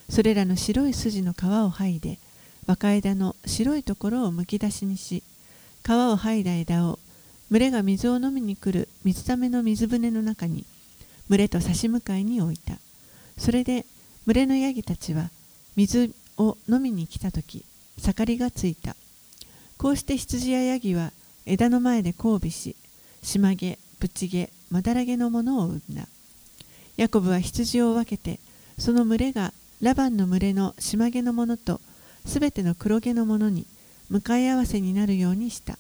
[0.09, 2.17] それらの白い筋の皮を剥いで、
[2.65, 5.23] 若枝の白いところをむき出しにし、
[5.85, 6.99] 皮を剥いだ枝を
[7.49, 10.65] 群れが水を飲みに来る水ための水舟の中に
[11.29, 12.77] 群れと差し向かいに置いた。
[13.37, 13.85] それで
[14.25, 15.29] 群れのヤギたちは
[15.77, 17.63] 水を飲みに来たとき、
[17.97, 18.95] 盛りがついた。
[19.77, 21.11] こうして羊やヤギは
[21.45, 22.75] 枝の前で交尾し、
[23.21, 26.07] 島毛、ぶち毛、まだら毛のものを産んだ。
[26.97, 28.39] ヤコブは羊を分けて、
[28.79, 31.79] その群れがラバンの群れの島毛のものと
[32.25, 33.67] すべての黒毛のものに
[34.09, 35.77] 向かい合わせになるようにした。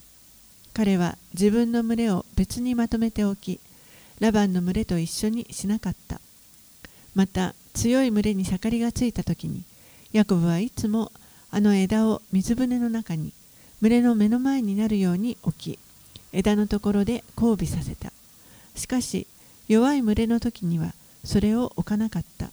[0.73, 3.59] 彼は自分の群れを別にまとめておき、
[4.19, 6.21] ラバンの群れと一緒にしなかった。
[7.15, 9.63] また強い群れに盛りがついた時に、
[10.13, 11.11] ヤコブはいつも
[11.51, 13.33] あの枝を水舟の中に
[13.81, 15.79] 群れの目の前になるように置き
[16.33, 18.11] 枝のところで交尾させた。
[18.75, 19.27] しかし
[19.67, 20.93] 弱い群れの時には
[21.23, 22.49] それを置かなかった。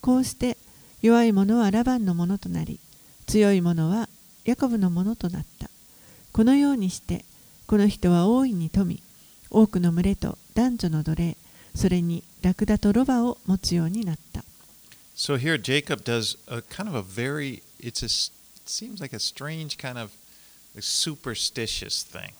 [0.00, 0.56] こうして
[1.02, 2.78] 弱い者はラバンのものとなり
[3.26, 4.08] 強い者は
[4.44, 5.68] ヤコブのものとなった。
[6.32, 7.24] このようにして
[7.66, 9.02] この人は大いに富み
[9.50, 11.36] 多くの群れと男女の奴隷
[11.74, 14.44] それにラクダとロバを持つようになった。
[15.15, 19.77] So here Jacob does a kind of a very it's a it seems like a strange
[19.77, 20.11] kind of
[20.79, 22.33] superstitious thing.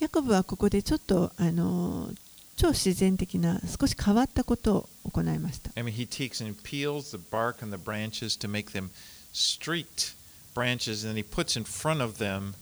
[0.00, 2.12] ヤコブはここでちょっとあの
[2.56, 5.70] 超自然的な少し変わったことを行いました。
[5.76, 8.90] I mean, he takes and peels the bark on the branches to make them
[9.32, 10.14] streaked
[10.54, 12.54] branches, and then he puts in front of them,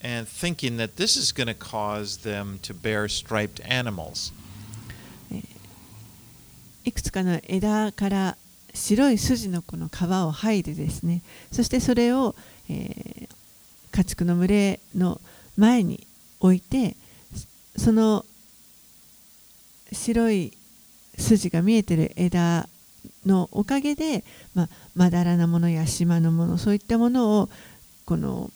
[0.00, 4.32] and thinking that this is going to cause them to bear striped animals.
[6.84, 8.36] いくつかの枝から
[8.73, 12.35] 白い筋のこの皮を剥いでですねそしてそれを、
[12.69, 13.41] えー
[13.91, 15.21] 家畜の群れの
[15.57, 16.07] 前に
[16.39, 16.95] 置いて
[17.77, 18.25] その
[19.91, 20.53] 白い
[21.17, 22.67] 筋が見えてる枝
[23.25, 24.23] のおかげで、
[24.55, 27.49] まあ、まだらなものや島のものそういったものを
[28.05, 28.49] この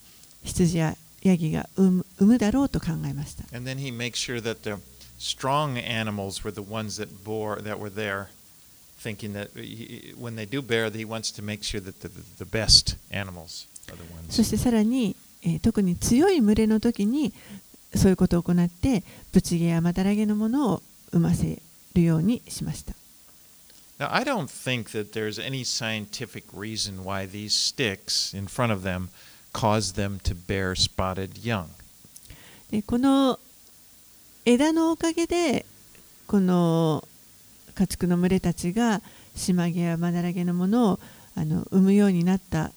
[0.44, 3.44] 羊やヤギが産む産むだろうと考えました。
[3.56, 4.82] And then he makes sure that the
[5.18, 8.28] strong animals were the ones that bore that were there,
[9.06, 12.46] thinking that he, when they do bear, he wants to make sure that the, the
[12.46, 14.44] best animals are the そ ones.
[14.44, 17.32] してさらに、えー特に強い群れの時に
[17.94, 21.62] そういうことを行ってぶち毛やまだらげのものを産ませ
[21.94, 22.94] るようにしました。
[23.98, 29.10] Now, I don't think that there's any scientific reason why these sticks in front of them
[29.54, 31.68] cause them to bear spotted young.
[32.72, 33.40] でこの
[34.44, 35.66] 枝のおかげで
[36.28, 37.08] この
[37.76, 39.02] 家畜の群れたちが
[39.36, 41.00] 島毛やまだらげのものを
[41.36, 42.72] あの産むようになった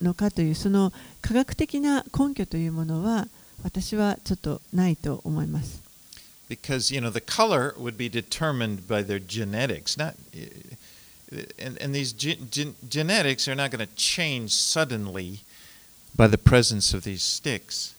[0.00, 3.28] のかというその科学的な根拠というものは
[3.62, 5.82] 私はちょっとないと思います。
[6.48, 10.14] because you know the color would be determined by their genetics not
[11.58, 15.40] and, and these gen, gen, genetics are not going to change suddenly
[16.14, 17.94] by the presence of these sticks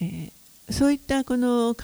[0.00, 0.32] えー
[0.70, 1.78] そういったこの皮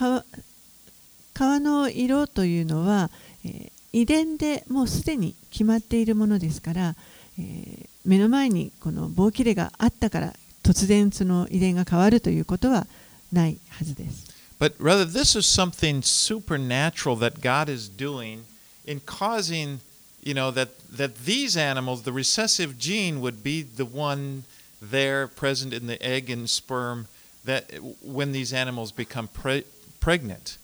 [1.35, 3.09] 皮の色というのは、
[3.45, 6.95] えー遺伝でもうすでに決まっているものですから、
[7.39, 12.87] えー目の前にこの棒切れがあったから突然その遺伝が変わるということは
[13.31, 14.29] ないはずです。
[14.59, 18.43] but rather this is something supernatural that God is doing
[18.85, 19.79] in causing
[20.23, 24.43] you know that that these animals the recessive gene would be the one
[24.81, 27.05] there present in the egg and sperm
[27.45, 27.65] that
[28.01, 29.65] when these animals become pre-
[29.99, 30.57] pregnant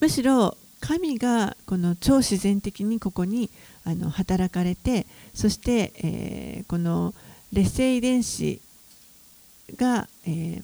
[0.00, 3.50] むしろ神がこの超自然的にここに
[3.84, 7.12] あの働かれてそして、えーこの
[7.52, 8.60] 劣性遺伝子
[9.76, 10.62] が、えー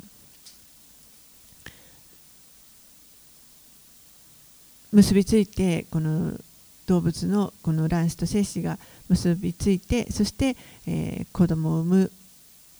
[4.92, 6.38] 結びついてこの
[6.86, 10.56] 動物のこの卵子と精子が結びついてそして、
[10.86, 12.12] えー子供を産む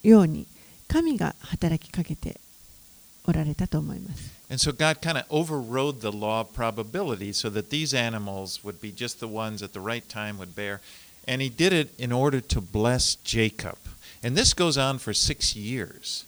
[0.05, 0.47] ように
[0.87, 2.39] 神が働きかけて
[3.25, 4.33] おられたと思います。
[4.51, 8.93] And so God kind of overrode the law of probability so that these animals would be
[8.93, 10.81] just the ones at the right time would bear.
[11.27, 13.79] And he did it in order to bless Jacob.
[14.23, 16.27] And this goes on for six years.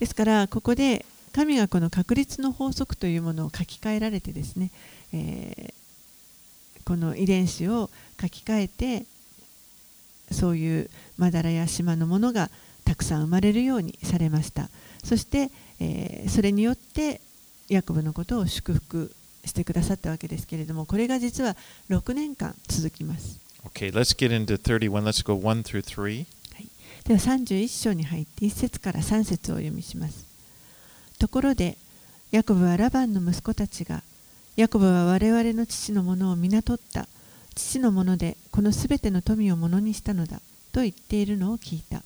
[0.00, 4.70] ですからここで神がこの確率の法則というものを書き換えられてですね、
[5.12, 5.82] えー
[6.84, 7.90] この遺伝子を
[8.20, 9.06] 書き換えて
[10.30, 12.50] そういうまだらや島のものが
[12.84, 14.68] たくさん生まれるようにされました
[15.04, 17.20] そして、えーそれによって
[17.68, 19.12] ヤコブのことを祝福
[19.44, 21.56] してくださったわけですけれどもこれが実は
[21.90, 25.04] 6年間続きます Okay, let's get into 31.
[25.04, 26.26] Let's go 1 through 3.
[27.04, 30.26] では31章に入って1節から3節をお読みします。
[31.18, 31.76] ところで、
[32.30, 34.02] ヤコブはラバンの息子たちが、
[34.56, 37.08] ヤコブは我々の父のものを皆取った、
[37.54, 40.40] 父のものでこのすべての富をものにしたのだ、
[40.72, 42.02] と言っているのを聞いた。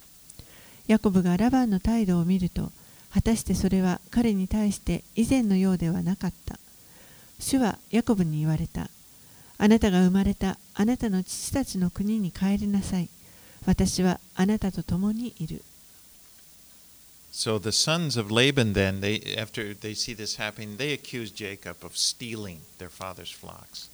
[0.86, 2.70] ヤコブがラバンの態度を見ると、
[3.16, 6.58] 果たしてそれは彼に対して以前のようではなかった。
[7.38, 8.90] 主はヤコブに言われた。
[9.56, 13.08] あなたが生まれたあなたの父たちの国に帰りなさい。
[13.64, 15.62] 私はあなたと共にいる。
[17.32, 21.96] So the sons of Laban then, they after they see this happening, they accuse Jacob of
[21.96, 23.90] stealing their father's flocks.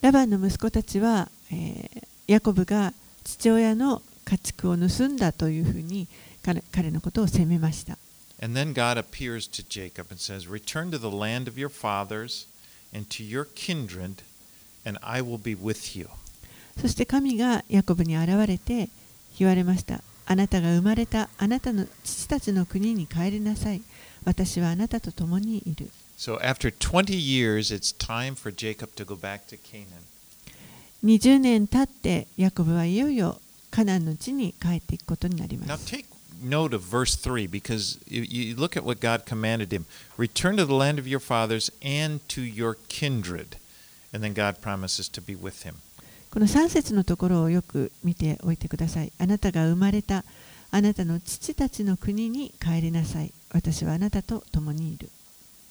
[0.00, 6.08] ラバンの息子たちは、えーヤコブが父親の家畜を盗んだというふうに
[6.42, 7.98] 彼彼のことを責めました。
[8.44, 12.46] And then God appears to Jacob and says, Return to the land of your fathers
[12.92, 14.16] and to your kindred,
[14.84, 16.10] and I will be with you.
[16.78, 18.90] そして神がヤコブに現れて
[19.38, 20.02] 言われました。
[20.26, 23.80] あなたが生まれたあなたの父たちの国に帰りなさい。
[24.26, 25.90] 私はあなたと共にいる。
[26.18, 29.86] So after 20 years, it's time for Jacob to go back to Canaan.
[31.02, 33.40] 20年経ってヤコブはいよいよ
[33.70, 35.86] カナンの地に帰っていくことになりま Now す。
[35.86, 36.13] take
[36.44, 39.86] note of verse 3 because you, look at what God commanded him
[40.16, 43.56] return to the land of your fathers and to your kindred.
[44.12, 45.76] And then God promises to be with him.
[46.30, 49.12] この3節のところをよく見ておいてください。
[49.18, 50.24] あなたが生まれた
[50.70, 53.32] あなたの父たちの国に帰りなさい。
[53.52, 55.10] 私はあなたと共にいる。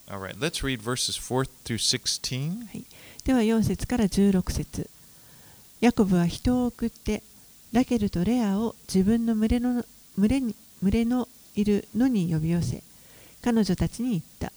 [0.08, 2.86] Right, let's read verses 4 through 16.
[3.24, 4.90] では4節から16節
[5.80, 7.24] ヤコブは人を送って
[7.72, 9.84] ラケルとレアを自分の群れの
[10.18, 12.84] 群れに群れのいるのに呼び寄せ
[13.42, 14.52] 彼女たちに言った。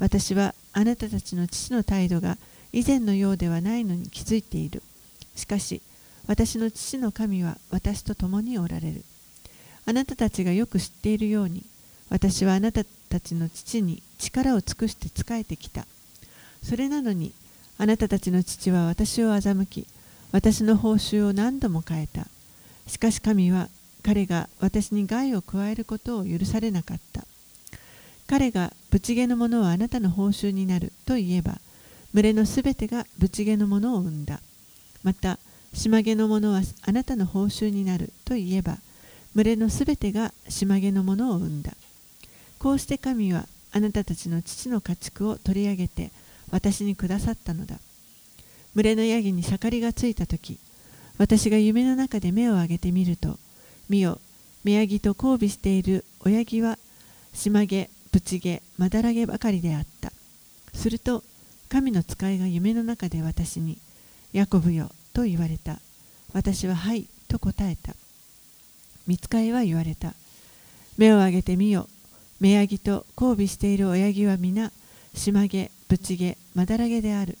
[0.00, 2.38] 私はあなたたちの父の態度が
[2.72, 4.82] 以前のようではないのに気づいている。
[5.34, 5.82] しかし
[6.26, 9.04] 私の父の神は私と共におられる。
[9.86, 11.64] あなたたちがよく知っているように
[12.10, 15.86] 私はあなたたちの父に力を尽くして仕えてきた。
[16.62, 17.32] それなのに
[17.76, 19.86] あなたたちの父は私を欺き
[20.32, 22.26] 私の報酬を何度も変えた。
[22.86, 23.68] しかし神は
[24.08, 27.24] 彼が私に害を加えることを許されなかった。
[28.26, 31.58] 彼がぶち毛のものはあなたの報酬になると言えば
[32.14, 34.40] 群れのすべてがぶち毛のものを生んだ。
[35.02, 35.38] また
[35.74, 38.78] 島毛のものはあなたの報酬になると言えば
[39.34, 41.72] 群れのすべてが島毛のものを生んだ。
[42.58, 46.12] こうして神はあなたたちの父の家畜を取り上げて
[46.50, 47.76] 私にくださったのだ。
[48.74, 50.58] 群れのヤギに盛りがついた時
[51.18, 53.38] 私が夢の中で目を上げてみると
[53.88, 54.20] 見よ。
[54.64, 56.78] 目ヤギと交尾している親木は
[57.32, 60.12] 島毛ぶち毛まだら毛ばかりであった。
[60.74, 61.24] すると
[61.68, 63.78] 神の使いが夢の中で私に
[64.32, 65.80] 「ヤコブよ」と言われた。
[66.32, 67.94] 私は「はい」と答えた。
[69.06, 70.14] 見つかいは言われた。
[70.96, 71.88] 目を上げてみよ。
[72.40, 74.70] 目ヤギと交尾している親木は皆
[75.14, 77.38] 島毛ぶち毛まだら毛である。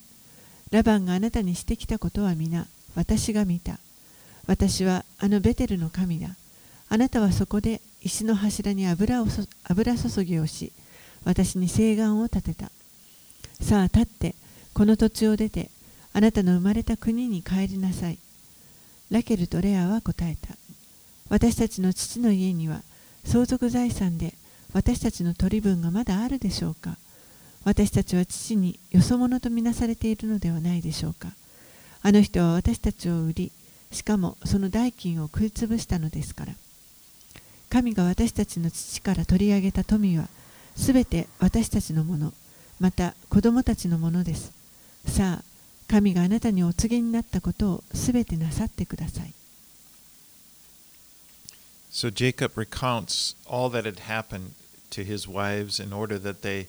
[0.70, 3.78] ラバンがあなたにしてきたことは皆私が見た。
[4.48, 6.30] 私はあのベテルの神だ。
[6.88, 9.26] あなたはそこで石の柱に油を
[9.64, 10.72] 油注ぎをし
[11.24, 12.72] 私に誓願を立てた。
[13.60, 14.34] さあ立って
[14.72, 15.70] この土地を出て
[16.14, 18.18] あなたの生まれた国に帰りなさい。
[19.10, 20.56] ラケルとレアは答えた。
[21.28, 22.82] 私たちの父の家には
[23.24, 24.32] 相続財産で
[24.72, 26.96] 私たちの取り分がまだあるでしょうか。
[27.64, 31.32] 私たちは父によそ者とみなされているのではないでしょうか。
[32.00, 33.52] あの人は私たちを売り
[33.90, 36.52] しかもその代金を食いつぶしたのですから
[37.70, 40.28] 神が私たちの父から取り上げた富は
[40.76, 42.32] すべて私たちのもの
[42.80, 44.52] また子供たちのものです
[45.06, 45.44] さあ
[45.88, 49.32] 神があなたにお告げになったことをすべてなさってください
[51.90, 54.52] So Jacob recounts all that had happened
[54.90, 56.68] to his wives in order that they,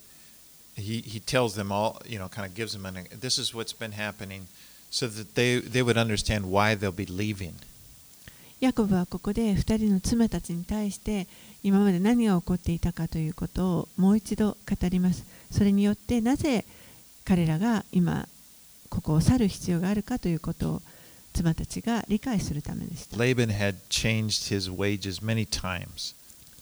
[0.75, 3.73] he, he tells them all, you know, kind of gives them an, this is what's
[3.73, 4.47] been happening
[4.89, 7.53] so that they, they would understand why they'll be leaving.
[8.59, 11.27] ヤコブはここで2人の妻たちに対して
[11.63, 15.25] 今まで何が起こっていたかということをもう一度語ります。
[15.49, 16.65] それによってなぜ
[17.23, 18.27] 彼らが今
[18.89, 20.81] ここを去る必要があるかということを
[21.33, 23.15] 妻たちが理解するためでした。
[23.15, 26.15] Laban had changed his wages many times.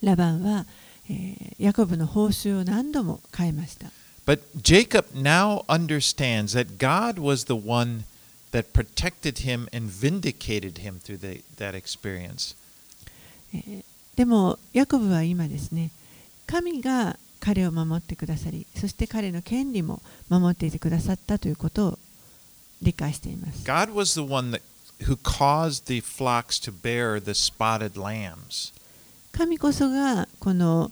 [0.03, 0.65] ラバンは、
[1.09, 3.88] えーヤコブの報酬を何度も変えました。
[4.28, 8.03] But Jacob now understands that God was the one
[8.52, 12.56] that protected him and vindicated him through the, that experience.
[13.54, 13.84] えー
[14.18, 15.91] でもヤコブは今ですね
[16.48, 22.00] 神が彼を守ってくださりそして彼の権利も守っていてくださったということを
[22.82, 24.62] 理解しています God was the one that
[25.04, 28.74] who caused the flocks to bear the spotted lambs.
[29.32, 30.91] 神こそがこの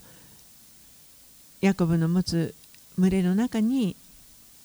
[1.61, 2.53] ヤコブの持つ
[2.99, 3.95] 群れの中に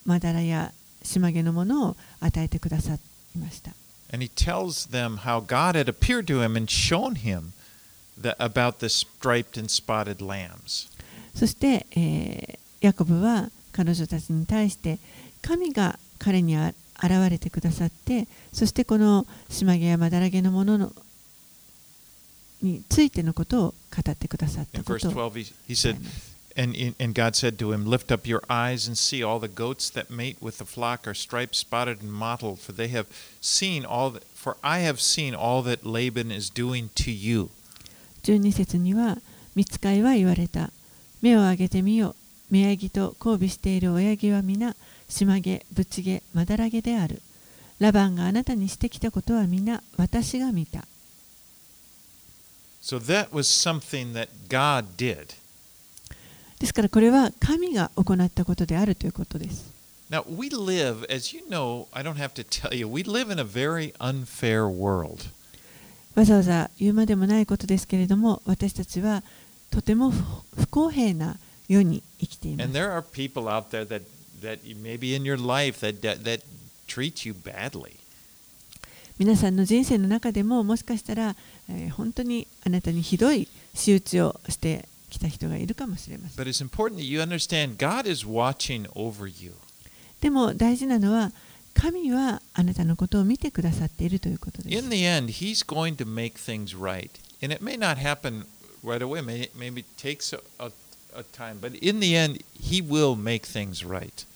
[0.05, 0.73] まだらや
[1.03, 3.73] 島毛のものを与えてくださいました
[4.13, 7.53] And he tells them how God had appeared to him and shown him
[8.21, 10.89] the, about the striped and spotted lambs.
[11.35, 14.99] そして、えーヤコブは彼女たちに対して
[15.43, 20.93] 神が彼にあ現れてくださってそしてこの島毛やまだら毛のものの
[22.63, 25.97] についてのことを語ってくださった In こ verse とを 12, he, he said,
[26.56, 29.90] and, and God said to him, Lift up your eyes and see all the goats
[29.90, 33.08] that mate with the flock are striped, spotted, and mottled, for they have
[33.42, 37.50] seen all that, for I have seen all that Laban is doing to you.
[38.24, 39.18] 12節には
[39.56, 40.72] 見つかいは言われた
[41.22, 42.16] 目を上げてみよ
[42.50, 44.76] 目ヤギと交尾している親木は皆
[45.08, 47.22] 島毛ぶち毛まだら毛である
[47.80, 50.88] ラバンがあなたにしてきたことは皆私が見た
[52.82, 55.36] So that was something that God did.
[56.61, 59.73] ですからこれは神が行ったことであるということです
[60.11, 63.39] Now, we live, as you know, I don't have to tell you, we live in
[63.39, 65.31] a very unfair world.
[66.17, 69.23] わざわざ言うまでもないことですけれども私たちは
[69.71, 70.23] とても不
[70.57, 71.39] 不公平な
[71.69, 74.03] 世に生きていま And す there are people out there that,
[74.43, 76.43] that maybe in your life that, that, that
[76.89, 77.97] treat you badly.
[79.19, 81.37] 皆さんの人生の中でももしかしたら、
[81.69, 89.53] えー本当にあなたにひどい仕打ちをしてきた人がいるかもしれません But it's important that you understand God is watching over you.
[90.21, 91.33] でも大事なのは
[91.75, 97.11] 神はあなたのことを見てくださっているということです In the end, He's going to make things right.
[97.43, 98.47] And it may not happen
[98.85, 100.41] right away, may, maybe it takes a,
[101.15, 104.27] a, time, but in the end, He will make things right.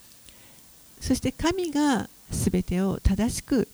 [1.01, 3.69] そして神が全てを正しく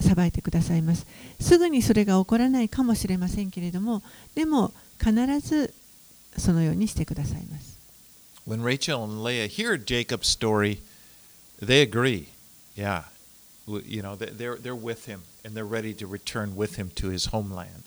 [0.00, 1.06] 裁いてくださいます
[1.38, 4.02] すぐにそれが起こらないかもしれませんけれども
[4.34, 5.74] でも必ず
[6.36, 7.72] そのようにしてくださいます
[8.48, 10.78] When Rachel and Leah hear Jacob's story,
[11.64, 12.26] they agree.
[12.76, 13.04] Yeah.
[13.68, 17.10] You know, they- they're, they're with him and they're ready to return with him to
[17.10, 17.84] his homeland.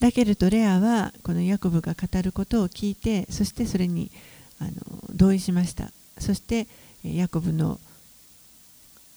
[0.00, 4.10] ラケルとレアはこのヤコブが語ることを聞いてそしてそれに
[4.58, 4.70] あの
[5.12, 6.66] 同意しましたそして
[7.04, 7.78] えーヤコブの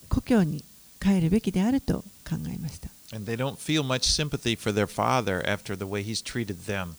[0.09, 0.61] 故郷に
[0.99, 6.95] 帰るべきであると考えました And they don't feel much sympathy for their father after the way he's treated them.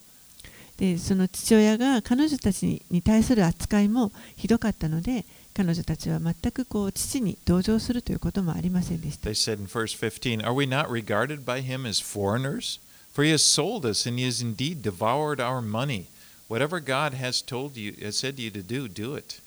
[0.78, 12.80] でその父親が彼女たちに対する扱いもひどかったので彼女たちは全くこう父に同情するということもありませんでした They said in verse 15, Are we not regarded by him as foreigners?
[13.12, 16.06] For he has sold us and he has indeed devoured our money.
[16.48, 19.40] Whatever God has told you, has said you to do, do it.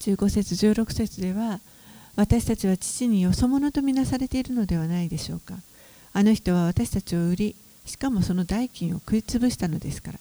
[0.00, 1.60] 15節16節では
[2.16, 5.54] 私たちは父によそ者とみなされているのではないでしょうか
[6.12, 10.18] あの人は私たちを売りしかもその代金を食い潰したのですから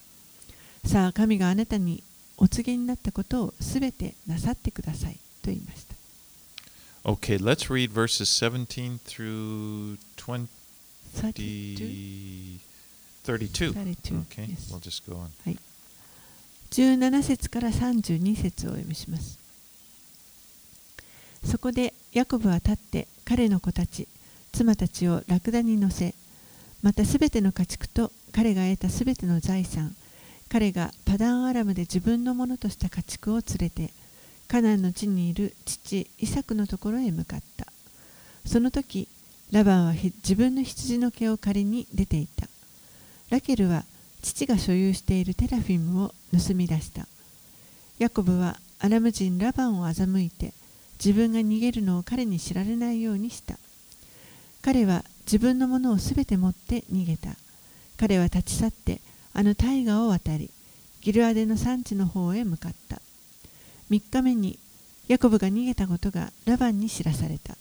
[0.85, 2.03] さあ神があなたに
[2.37, 5.19] お告げになったことをすべてなさってくださいと
[5.51, 5.91] 言いました
[7.03, 10.47] Okay, let's read verses 17 through 20,
[11.15, 12.59] 32
[13.23, 13.73] 32.
[13.73, 14.71] 32 Okay, yes.
[14.71, 15.57] we'll just go on.
[16.71, 19.37] 17節から32節をお読みします
[21.43, 24.07] そこでヤコブは立って彼の子たち
[24.51, 26.13] 妻たちをラクダに乗せ
[26.81, 29.95] またすべての家畜と彼が得たすべての財産
[30.51, 33.93] 彼がパダンアラムで自分のものとした家畜を連れて
[34.49, 37.67] カナンの地にいる父イサクのところへ向かった。
[38.45, 39.07] その時
[39.53, 42.49] ラバンは自分の羊の毛を借りに出ていた。
[43.29, 43.85] ラケルは
[44.21, 47.07] 父が所有しているテラフィムを盗み出した。
[47.97, 50.53] ヤコブはアラム人ラバンを欺いて
[50.99, 53.57] 自分が逃げるのを彼に知られないようにした。
[54.61, 57.37] 彼は自分のものをすべて持って逃げた。
[57.95, 58.99] 彼は立ち去って
[59.33, 60.49] あの大河を渡り
[61.01, 63.01] ギルアデの産地の方へ向かった。
[63.89, 64.59] 3日目に
[65.07, 67.57] ヤコブが逃げたことがラバンに知らされた。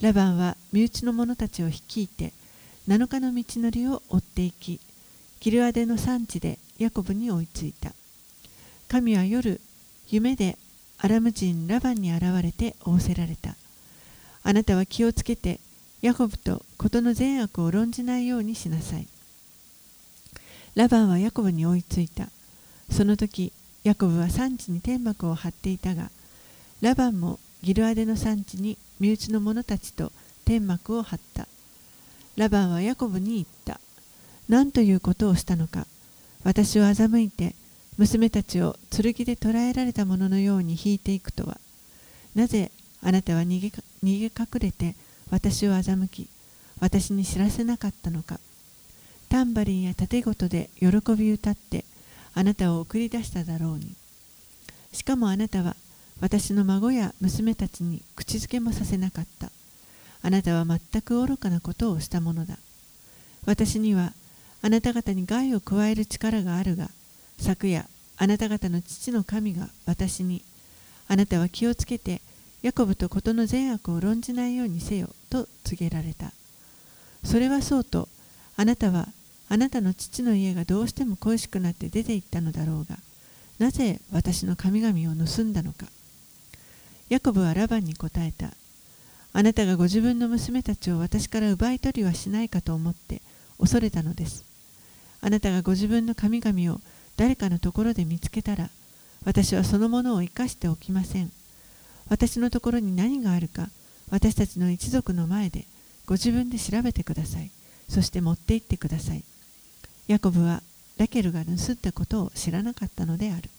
[0.00, 2.32] ラバンは身内の者たちを率いて
[2.88, 4.80] 7日の道のりを追っていき
[5.40, 7.92] ギルアデの産地でヤコブに追いついた。
[8.88, 9.60] 神は夜
[10.08, 10.58] 夢で
[10.98, 13.56] アラム人ラバンに現れて仰せられた。
[14.44, 15.60] あなたは気をつけて
[16.00, 19.06] ヤコブと事の善悪を論じないようにしなさい。
[20.74, 22.28] ラバンはヤコブに追いついた。
[22.90, 23.52] その時
[23.84, 26.10] ヤコブは産地に天幕を張っていたが
[26.80, 30.12] ラバンもギルアデの産地に身内の者たちと
[30.44, 31.46] 天幕を張った。
[32.36, 33.80] ラバンはヤコブに言った。
[34.48, 35.86] 何ということをしたのか。
[36.42, 37.54] 私を欺いて
[37.98, 41.58] 娘たちを剣で捕らえられたものように引いていくとは。
[42.34, 43.68] なぜあなたは逃げ
[44.02, 44.96] 逃げ隠れて
[45.30, 46.28] 私を欺き
[46.80, 48.40] 私に知らせなかったのか。
[49.32, 51.86] タンバリンや盾ごとで喜び歌って
[52.34, 53.94] あなたを送り出しただろうに。
[54.92, 55.74] しかもあなたは
[56.20, 59.50] 私の孫や娘たちに口づけもさせなかった。
[60.20, 62.58] あなたは全く愚かなことをしたものだ。
[63.46, 64.12] 私には
[64.60, 66.90] あなた方に害を加える力があるが
[67.38, 67.86] 昨夜
[68.18, 70.42] あなた方の父の神が私に
[71.08, 72.20] あなたは気をつけて
[72.60, 76.32] ヤコブと事の善悪を論じないようにせよと告げられた。
[77.24, 78.10] それはそうと
[78.58, 79.08] あなたは
[79.52, 82.96] あなたの父の家がどうしても恋しくなって出て行ったのだろうが
[83.58, 85.84] なぜ私の神々を盗んだのか。
[87.10, 88.54] ヤコブはラバンに答えた。
[89.34, 93.20] あなたがご自分の娘たちを私から奪い取りはしないかと思って
[93.58, 94.46] 恐れたのです。
[95.20, 96.80] あなたがご自分の神々を
[97.18, 98.70] 誰かのところで見つけたら
[99.26, 101.30] 私はそのものを生かしておきません。
[102.08, 103.68] 私のところに何があるか
[104.08, 105.66] 私たちの一族の前で
[106.06, 107.50] ご自分で調べてください。
[107.90, 109.22] そして持って行ってください。
[110.07, 110.61] ヤコブは
[110.97, 113.49] ラケルが盗ったことを知らなかったのである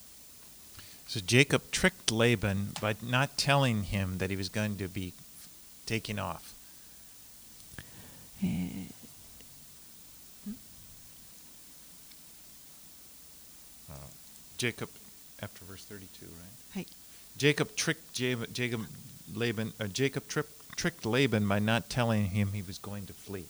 [1.09, 5.15] So Jacob tricked Laban by not telling him that he was going to be
[5.87, 6.55] taking off.
[8.43, 8.99] えー
[13.91, 13.95] Uh,
[14.59, 14.91] Jacob,
[15.43, 16.75] after verse 32, right?
[16.75, 16.87] はい
[17.39, 18.87] Jacob tricked Jacob, Jacob
[19.35, 23.47] Laban, uh, Jacob tricked tricked Laban by not telling him he was going to flee.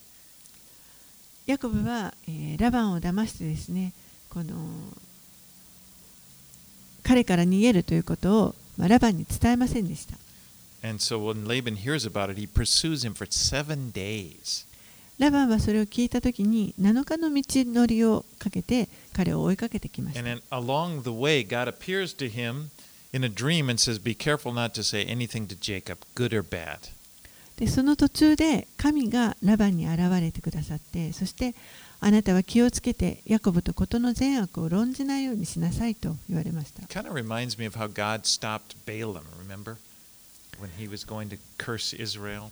[1.45, 2.13] ヤコブは、
[2.57, 3.93] ラバンを騙してですね
[7.03, 10.15] 彼から逃げるということを、ラバンに伝えませんでした。
[15.19, 20.21] ラバンはそれを聞いた時に7日の道のりをかけて彼を追いかけてきました。
[27.57, 31.53] でその途中で神がラバンに現れてくださってそして
[31.99, 39.77] あなたは気をつけてヤコブと事の善悪を論じないようにしなさいと言われました It kind of reminds me of how God stopped Balaam, remember?
[40.59, 42.49] When he was going to curse Israel.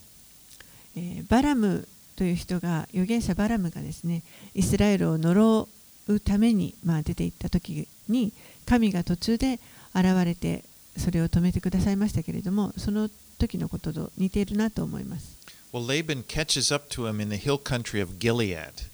[0.96, 4.22] えーバラムという人が預言者バラムがですね
[4.54, 5.68] イスラエルを呪
[6.08, 8.32] うために、まあ、出て行った時に
[8.66, 9.60] 神が途中で
[9.96, 10.64] 現れて
[10.98, 13.10] それを止めてくださいましたけれどもその
[13.48, 15.38] 時のことと似ているなと思います
[15.74, 18.90] Well, Laban catches up to him in the hill country of Gilead.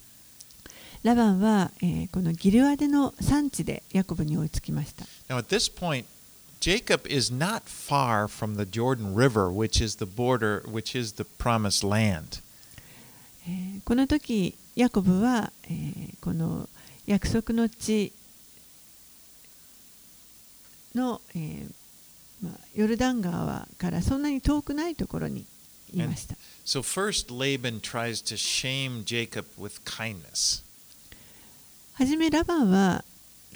[1.03, 6.05] ラバンは、えーこのギルアデの産地でヤコブに追いつきました Now, at this point,
[6.59, 11.23] Jacob is not far from the Jordan River, which is the border, which is the
[11.23, 12.41] promised land.
[13.47, 16.67] えーこの時ヤコブは、えーこの
[17.05, 18.11] 約束の地
[20.93, 21.71] の、えー
[22.41, 25.45] まあ、ヨルダン川からそんなに遠くないところに
[25.93, 26.35] いました。
[26.65, 30.63] So, first, Laban tries to shame Jacob with kindness.
[31.93, 33.03] はじめラバンは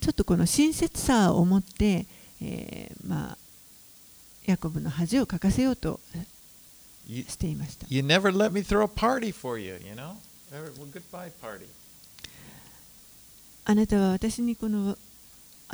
[0.01, 2.07] ちょっとこの親切さを持って、
[2.41, 3.37] えーまあ、
[4.45, 5.99] ヤコブの恥をかかせようと
[7.07, 7.85] You, していました。
[7.89, 10.15] you never let me throw a party for you, you know?
[10.51, 11.67] Well, goodbye party.
[13.65, 14.97] あなたは私にこの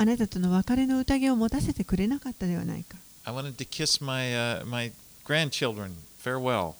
[0.00, 2.96] あなたとの別れの宴を持たせてくれなかったではないか。
[3.24, 4.92] I wanted to kiss my, uh, my
[5.24, 5.90] grandchildren.
[6.22, 6.74] Farewell.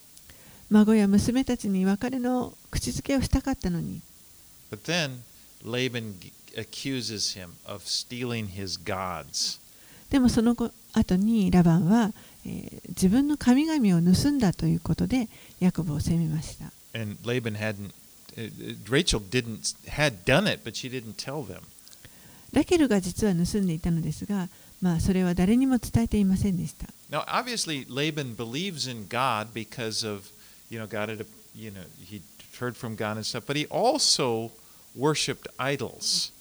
[0.71, 4.03] 孫や娘たちに別れの口づけをしたかったのに。
[4.71, 5.19] But then
[5.65, 6.15] Laban
[6.57, 9.59] accuses him of stealing his gods.
[10.11, 12.13] でもその後後にラバンは、
[12.47, 15.29] えー自分の神々を盗んだということで
[15.61, 16.73] ヤコブを責めました。
[16.95, 17.91] And Laban hadn't,
[18.37, 21.63] uh, uh, Rachel didn't, had done it, but she didn't tell them.
[22.53, 24.49] ラケルが実は盗んでいたのですが、
[24.81, 26.87] まあ、それは誰にも伝えていませんでした。
[27.11, 30.23] Now, obviously, Laban believes in God because of,
[30.71, 32.23] you know, God had, you know, he
[32.59, 34.51] heard from God and stuff, but he also
[34.97, 36.33] worshipped idols.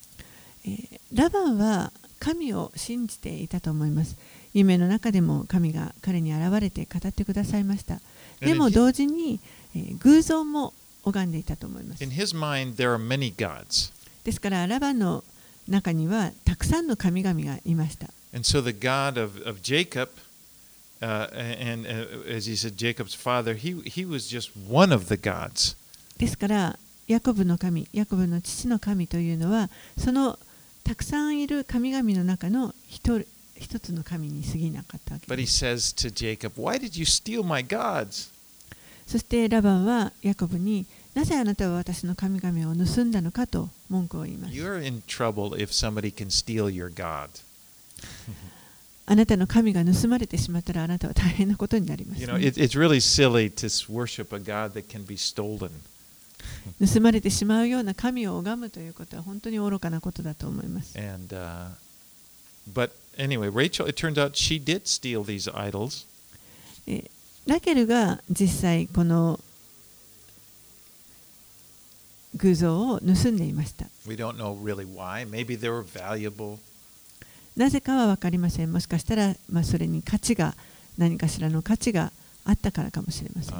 [0.66, 4.16] えーラバンは神を信じていたと思います。
[4.54, 8.02] 夢の中でも神が彼に現れて語ってくださいました。
[8.42, 9.40] でも同時に、
[9.76, 12.12] えー偶像も拝んでいたと思います in。
[12.12, 13.92] his mind, there are many gods.
[14.26, 15.24] ですからラバンの
[15.68, 18.08] 中にはたくさんの神々がいました。
[26.18, 30.40] ですから、ヤコブの神、ヤコブの父の神というのは、その
[30.84, 33.28] たくさんいる神々の中の一人。
[33.60, 35.18] 一つの神に過ぎなかった。
[39.08, 40.86] そしてラバンはヤコブに
[41.18, 44.56] なぜあなたは私の神々を盗んだのかと文句を言います。
[49.08, 52.22] あなたの神が盗まれてしまったらあなたは大変なことになります、
[56.86, 60.96] 盗まれてしまうような神を拝むということは本当に愚かなことだと思います。
[67.48, 69.40] ラケルが実際この
[72.38, 73.86] 偶像を盗んでいました。
[77.56, 78.72] なぜかは分かりません。
[78.72, 80.56] もしかしたら、まあ、そに価値が
[80.98, 82.12] 何かしらの価値が
[82.46, 83.56] あったかもしれません。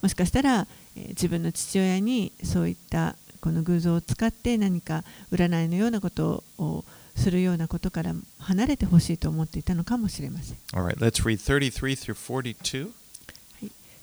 [0.00, 0.66] もしかしたら、
[0.96, 6.84] え、自分の父親にそういったこの偶像を使って何か占いのようなことを
[7.20, 10.56] するようなことから離れてほしいと思っていたのかもしれません。
[10.72, 12.90] Right, let's read 33 through 42.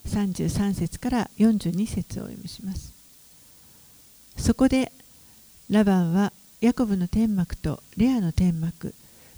[0.05, 2.93] 33節から42節をお読みします。
[4.37, 4.91] そこで
[5.69, 8.93] ラバンはヤコブの天幕とレアの天幕、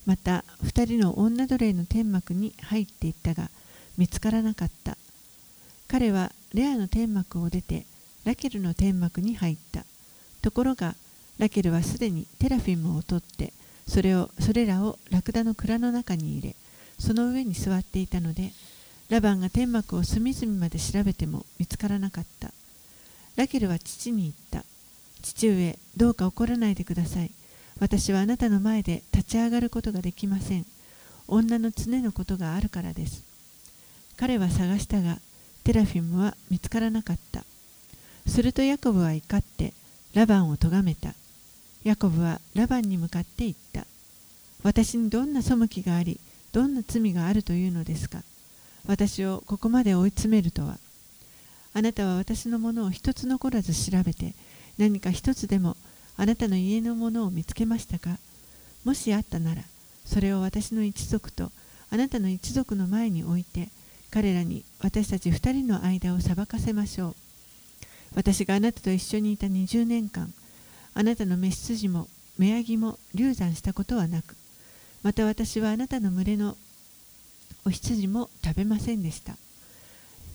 [0.05, 3.49] また2人の女奴隷の天幕に入っていったが
[3.97, 4.97] 見つからなかった。
[5.87, 7.85] 彼はレアの天幕を出て
[8.25, 9.85] ラケルの天幕に入った。
[10.41, 10.95] ところが
[11.37, 13.53] ラケルはすでにテラフィムを取って
[13.89, 16.55] それをそれらをラクダの蔵の中に入れ
[16.99, 18.51] その上に座っていたので
[19.09, 22.51] ラバンが天幕を隅々まで調べても見つからなかった。
[23.35, 24.63] ラケルは父に言った。
[25.23, 27.31] 父上、どうか怒らないでください。
[27.79, 30.65] 私はあなたの前で立ち上がることができません。
[31.27, 33.23] 女の常のことがあるからです。
[34.15, 35.17] 彼は探したが、
[35.63, 37.43] テラフィムは見つからなかった。
[38.27, 39.73] するとヤコブは怒って
[40.13, 41.15] ラバンを咎めた。
[41.83, 43.85] ヤコブはラバンに向かって言った。
[44.63, 46.19] 私にどんな背きがあり、
[46.51, 48.23] どんな罪があるというのですか。
[48.85, 50.77] 私をここまで追い詰めるとは。
[51.73, 54.33] あなたは私のものを一つ残らず調べて、
[54.77, 55.77] 何か一つでも
[56.17, 58.17] あなたの家のものを見つけましたか
[58.83, 59.63] もしあったなら、
[60.05, 61.51] それを私の一族と
[61.91, 63.69] あなたの一族の前に置いて、
[64.11, 67.15] 彼らに私たち二人の間を裁かせましょう。
[68.15, 70.33] 私があなたと一緒にいた20年間、
[70.99, 74.35] あなたの召筋も目ヤギも流産したことはなく、
[75.01, 76.57] また私はあなたの群れの
[77.65, 79.37] お羊も食べませんでした。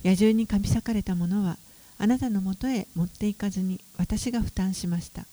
[0.06, 1.58] 野獣にかみ裂かれたものは
[1.98, 5.26] あなたのもとへ持っていかずに私が負担しました。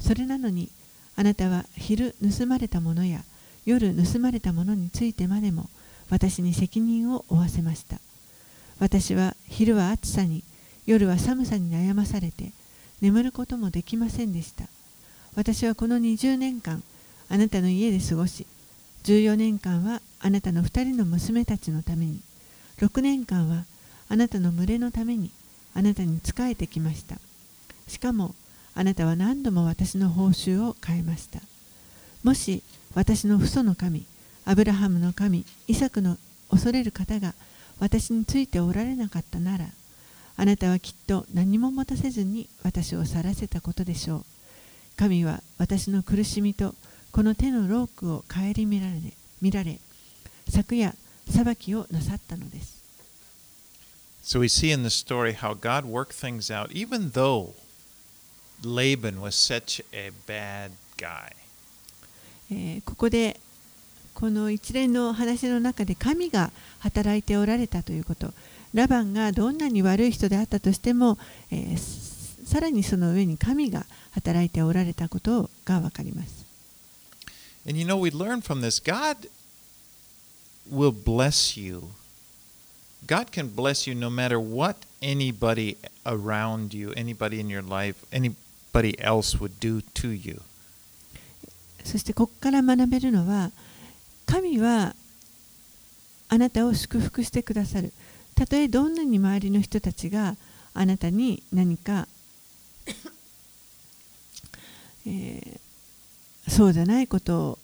[0.00, 0.70] それなのに
[1.16, 3.24] あなたは昼盗まれたものや
[3.66, 5.68] 夜盗まれたものについてまでも
[6.08, 7.98] 私に責任を負わせました
[8.80, 10.42] 私は昼は暑さに
[10.86, 12.52] 夜は寒さに悩まされて
[13.02, 14.64] 眠ることもできませんでした。
[15.34, 16.82] 私はこの20年間
[17.28, 18.46] あなたの家で過ごし
[19.04, 22.20] 14年間はあなたの2人の娘たちのために
[22.78, 23.64] 6年間は
[24.08, 25.30] あなたの群れのために
[25.74, 27.16] あなたに仕えてきました。
[27.88, 28.34] しかも
[28.74, 31.40] あなたは何度も私の報酬を変えました。
[32.22, 32.62] もし
[32.94, 34.06] 私の父祖の神
[34.44, 36.18] アブラハムの神イサクの
[36.50, 37.34] 恐れる方が
[37.80, 39.66] 私についておられなかったなら
[40.36, 44.24] あなたはきっと何も持たせずに私を去らせたことでしょう。
[44.96, 46.74] 神は私の苦しみと
[47.12, 49.00] この手のロークを顧みられ
[49.40, 49.78] 見られ
[50.48, 50.94] 昨夜
[51.30, 52.82] 裁きをなさったのです。
[54.22, 57.54] So we see in the story how God worked things out, even though
[58.62, 61.32] Laban was such a bad guy.
[62.50, 63.40] えー、ここで
[64.14, 68.32] この一連の話の中で神が働いておられたということ
[68.74, 71.18] ラバンがどんなに悪い人であったとしても、
[71.50, 76.44] えー、さらにその上に神が働いておられたことが分かります。
[77.66, 79.28] And you know, we learn from this God
[80.70, 81.82] will bless you.
[83.06, 88.98] God can bless you no matter what anybody around you, anybody in your life, anybody
[89.00, 90.40] else would do to you.
[91.84, 93.50] そしてここから学べるのは
[94.24, 94.94] 神は
[96.28, 97.92] あなたを祝福してくださる
[98.42, 100.36] たとえどんなに周りの人たちが
[100.74, 102.08] あなたに何か、
[105.06, 107.58] えー、そうじゃないことを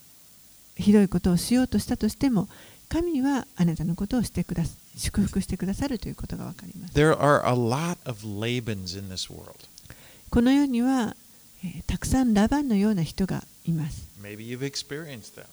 [0.76, 2.48] ひどいことをしようとしたとしても
[2.88, 4.62] 神はあなたのことをしてくだ
[4.96, 6.94] 祝福してくださるということがわかります。
[6.94, 9.54] There are a lot of Labans in this world.
[10.30, 11.16] この世には、
[11.64, 14.06] えー、たくさんラバンのような人がいます。
[14.22, 15.46] Maybe you've experienced them.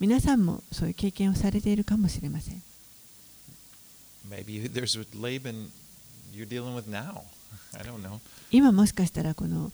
[0.00, 2.62] 皆さんもそういう経験をされているかもしれません。
[4.30, 5.70] Maybe there's Laban
[6.32, 7.24] you're dealing with now.
[7.74, 8.20] I don't know.
[8.50, 9.72] 今もしかしたらこの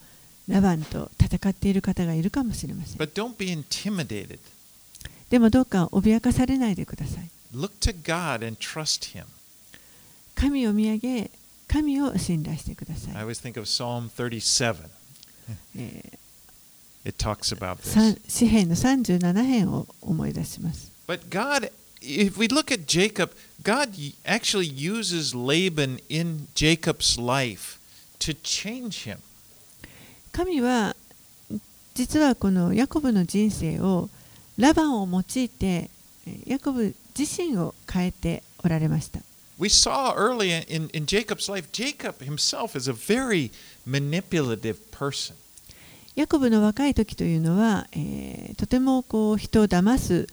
[0.48, 2.98] ラバンと戦っている方がいるかもしれません。
[2.98, 4.38] But don't be intimidated.
[5.30, 7.30] でもどうか脅かされないでください。
[7.54, 9.24] Look to God and trust Him.
[10.34, 11.30] 神を見上げ、
[11.68, 13.16] 神を信頼してください。
[13.16, 14.76] I always think of Psalm 37.
[15.76, 16.18] えー
[17.04, 18.20] It talks about this.
[18.28, 20.92] 詩篇の37編を思い出します。
[21.08, 23.31] But God, if we look at Jacob,
[23.63, 23.95] God
[24.25, 27.79] actually uses Laban in Jacob's life
[28.19, 29.19] to change him.
[30.31, 30.95] 神は
[31.95, 34.09] 実はこのヤコブの人生を
[34.57, 35.89] ラバンを用いて
[36.45, 39.19] ヤコブ自身を変えておられました。
[39.59, 43.51] We saw early in, in Jacob's life, Jacob himself is a very
[43.87, 45.33] manipulative person.
[46.15, 50.27] ヤコブの若い時というのは、えー、とてもこう人を騙す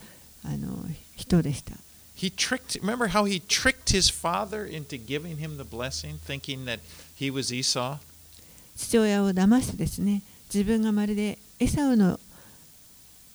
[0.45, 0.85] あの
[1.20, 1.74] 人でした。
[2.16, 6.80] He tricked, remember how he tricked his father into giving him the blessing, thinking that
[7.16, 8.00] he was Esau?
[8.76, 10.22] 父親を騙してですね、
[10.54, 12.20] 自分がまるでエサウの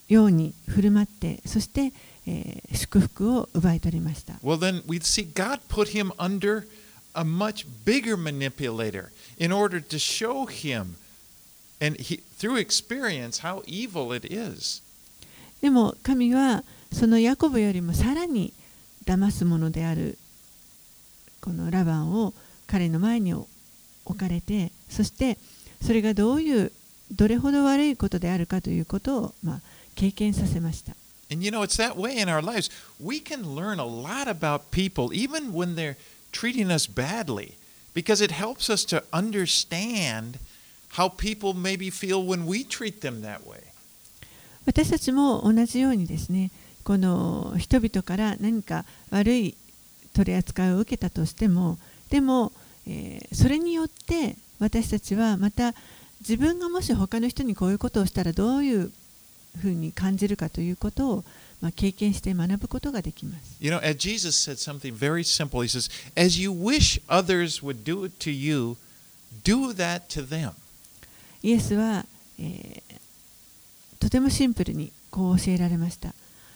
[0.09, 1.93] ように振る舞って、そして、
[2.27, 4.35] えー、祝福を奪い取りました。
[4.43, 6.67] Well, then we see God put him under
[7.15, 10.97] a much bigger manipulator in order to show him
[11.81, 14.83] and he, through experience how evil it is.
[15.61, 16.63] でも神は
[16.95, 18.53] そのヤコブよりもさらに
[19.05, 20.17] 騙すものである
[21.41, 22.33] このラバンを
[22.67, 23.49] 彼の前に置
[24.17, 25.37] かれてそして
[25.83, 26.73] それがどういう
[27.13, 29.61] どれほど悪いことであるかということを、まあ、
[29.95, 30.95] 経験させました。
[31.31, 32.71] And you know, it's that way in our lives.
[33.03, 35.97] We can learn a lot about people even when they're
[36.33, 37.55] treating us badly
[37.95, 40.39] because it helps us to understand
[40.91, 43.73] how people maybe feel when we treat them that way.
[44.67, 46.51] 私たちも同じようにですね
[46.85, 49.57] この人々から何か悪い
[50.13, 51.79] 取り扱いを受けたとしても
[52.11, 52.53] でも、
[52.87, 55.75] えー、それによって私たちはまた
[56.21, 58.93] 自分がもし他の人にこういうことをしたらどういう
[59.61, 61.25] ふうに感じるかということを、
[61.61, 63.57] まあ、経験して学ぶことができます。
[63.61, 68.07] You know, as Jesus said something very simple, He says, As you wish others would do
[68.07, 68.77] it to you,
[69.45, 70.53] do that to them.
[71.43, 72.07] イエスは、
[72.39, 76.15] えー、とてもシンプルにこう教えられました。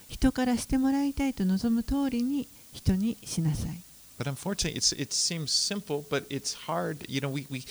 [0.09, 3.81] 人からしてもらいたいと望む通りに人にしなさい。
[4.19, 7.07] But unfortunately, it's, it seems simple, but it's hard.
[7.09, 7.65] You know, we, we,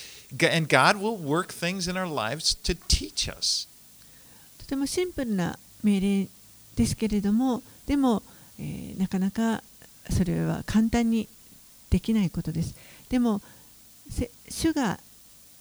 [0.48, 3.68] and God will work things in our lives to teach us.
[4.58, 6.28] とてもシンプルな命令
[6.74, 8.22] ですけれども、でも、
[8.58, 9.62] えー、なかなか
[10.10, 11.28] それは簡単に
[11.90, 12.74] できないことです。
[13.10, 13.42] でも、
[14.48, 14.98] 主が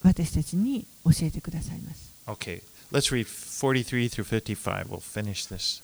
[0.04, 2.14] 私たちに教えてくださいます。
[2.28, 2.62] Okay,
[2.92, 4.88] let's read 43 through 55.
[4.88, 5.84] We'll finish this.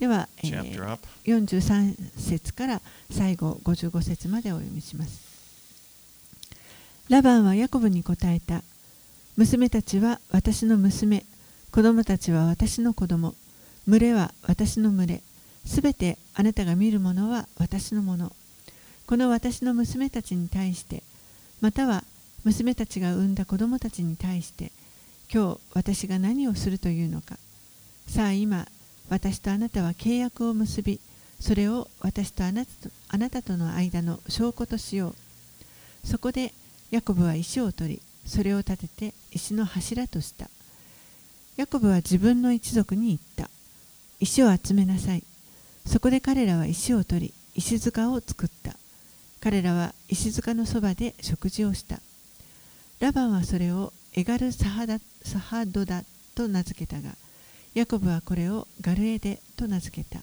[0.00, 2.80] では、えー、43節から
[3.10, 5.20] 最後55節までお読みします。
[7.10, 8.62] ラバンはヤコブに答えた。
[9.36, 11.26] 娘たちは私の娘、
[11.70, 13.34] 子供たちは私の子供、
[13.86, 15.22] 群れは私の群れ、
[15.66, 18.32] すべてあなたが見るものは私のもの。
[19.06, 21.02] この私の娘たちに対して、
[21.60, 22.04] または
[22.44, 24.72] 娘たちが産んだ子供たちに対して、
[25.30, 27.36] 今日私が何をするというのか。
[28.08, 28.66] さあ今、
[29.10, 31.00] 私とあなたは契約を結び、
[31.40, 35.14] それを私とあなたとあなたとの間の証拠としよ
[36.04, 36.06] う。
[36.06, 36.54] そこで
[36.90, 40.48] ヤコブは石を取り、それを立てて石の柱とした。
[41.56, 43.50] ヤコブは自分の一族に言った。
[44.20, 45.24] 石を集めなさい。
[45.84, 48.76] そこで彼らは石を取り、石塚を作った。
[49.40, 52.00] 彼らは石塚のそばで食事をした。
[53.00, 56.04] ラバンはそれをエガルサハダサハドダ
[56.34, 57.16] と名付けたが、
[57.74, 60.22] ヤコブはこれをガルエデと名付けた。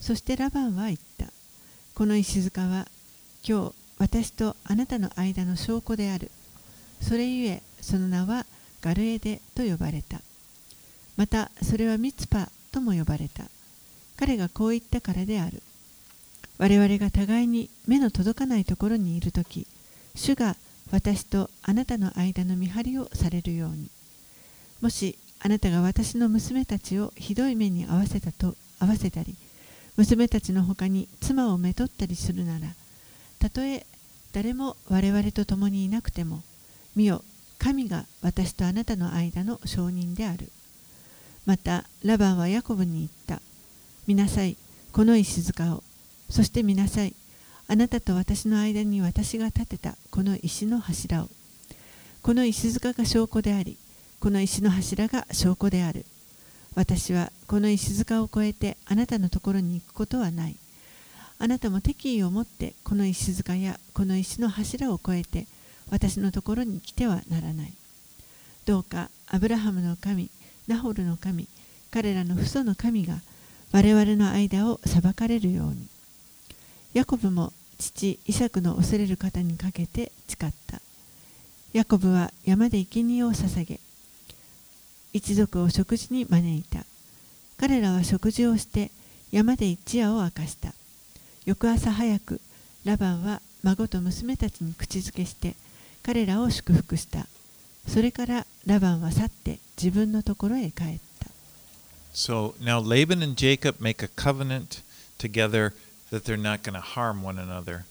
[0.00, 1.26] そしてラバンは言った。
[1.94, 2.88] この石塚は
[3.46, 6.30] 今日私とあなたの間の証拠である。
[7.00, 8.46] それゆえその名は
[8.80, 10.20] ガルエデと呼ばれた。
[11.16, 13.44] またそれはミツパとも呼ばれた。
[14.16, 15.62] 彼がこう言ったからである。
[16.58, 19.66] 我々が互いに目の届かないところにいるとき、
[20.16, 20.56] 主が
[20.90, 23.88] 私とあなたの間の見張りをされるように。
[24.80, 29.34] もしあなたが私の娘たちをひどい目に遭わせたと合わせたり
[29.96, 32.60] 娘たちの他に妻をめとったりするなら
[33.38, 33.84] たとえ
[34.32, 36.42] 誰も我々と共にいなくても
[36.94, 37.22] 見よ
[37.62, 40.50] 神が私とあなたの間の証人である。
[41.46, 43.40] またラバンはヤコブに言った。
[44.08, 44.56] 見なさい
[44.90, 45.84] この石塚を。
[46.28, 47.14] そして見なさい
[47.68, 51.28] あなたと私の間に私が建てたこの石の柱を。
[52.22, 53.78] この石塚が証拠であり
[54.22, 56.06] この石の柱が証拠である。
[56.76, 60.54] 私はこの石塚を越えてあなたのところに行くことはない。
[61.40, 65.48] あなたも敵意を持ってこの石塚やこの石の柱を越えて
[65.90, 67.72] 私のところに来てはならない。
[68.64, 70.30] どうかアブラハムの神、
[70.68, 71.48] ナホルの神、
[71.90, 73.16] 彼らの父祖の神が
[73.72, 75.88] 我々の間を裁かれるように。
[76.94, 80.80] ヤコブも父イサクの恐れる方にかけて誓った。
[81.72, 83.80] ヤコブは山で生贄を捧げ、
[85.12, 86.84] 一族を食事に招いた。
[87.58, 88.90] 彼らは食事をして
[89.30, 90.72] 山で一夜を明かした。
[91.44, 92.40] 翌朝早く、
[92.84, 95.54] ラバンは孫と娘たちに口づけして、
[96.02, 97.26] 彼らを祝福した。
[97.88, 101.30] それからラバンは去って自分のところへ帰った。
[102.14, 104.82] So now Laban and Jacob make a covenant
[105.18, 105.72] together
[106.10, 107.82] that they're not going to harm one another.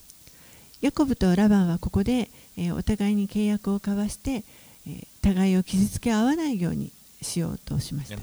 [0.80, 4.44] ヤコブとラバンはここで、えー、お互いに契約を交わして、
[4.86, 6.90] えー、互いを傷つけ合わないように
[7.22, 8.16] しようとしました。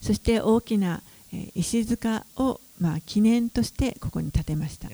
[0.00, 1.02] そして大きな
[1.54, 4.88] 石塚をまあ記念としてここに建てました。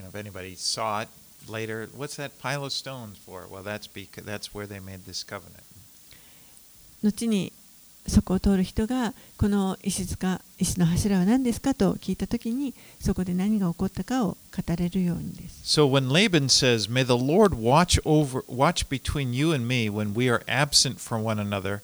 [7.03, 7.53] 後に
[8.09, 15.63] そこを通る人がこの石塚石の柱は何ですかと聞いたときにそこで何が起こったかを語れるようにです。
[15.65, 20.31] So when Laban says, May the Lord watch over watch between you and me when we
[20.31, 21.83] are absent from one another,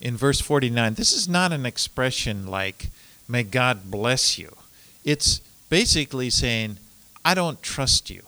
[0.00, 2.90] in verse 49, this is not an expression like,
[3.28, 4.54] May God bless you.
[5.04, 6.76] It's basically saying,
[7.24, 8.24] I don't trust you.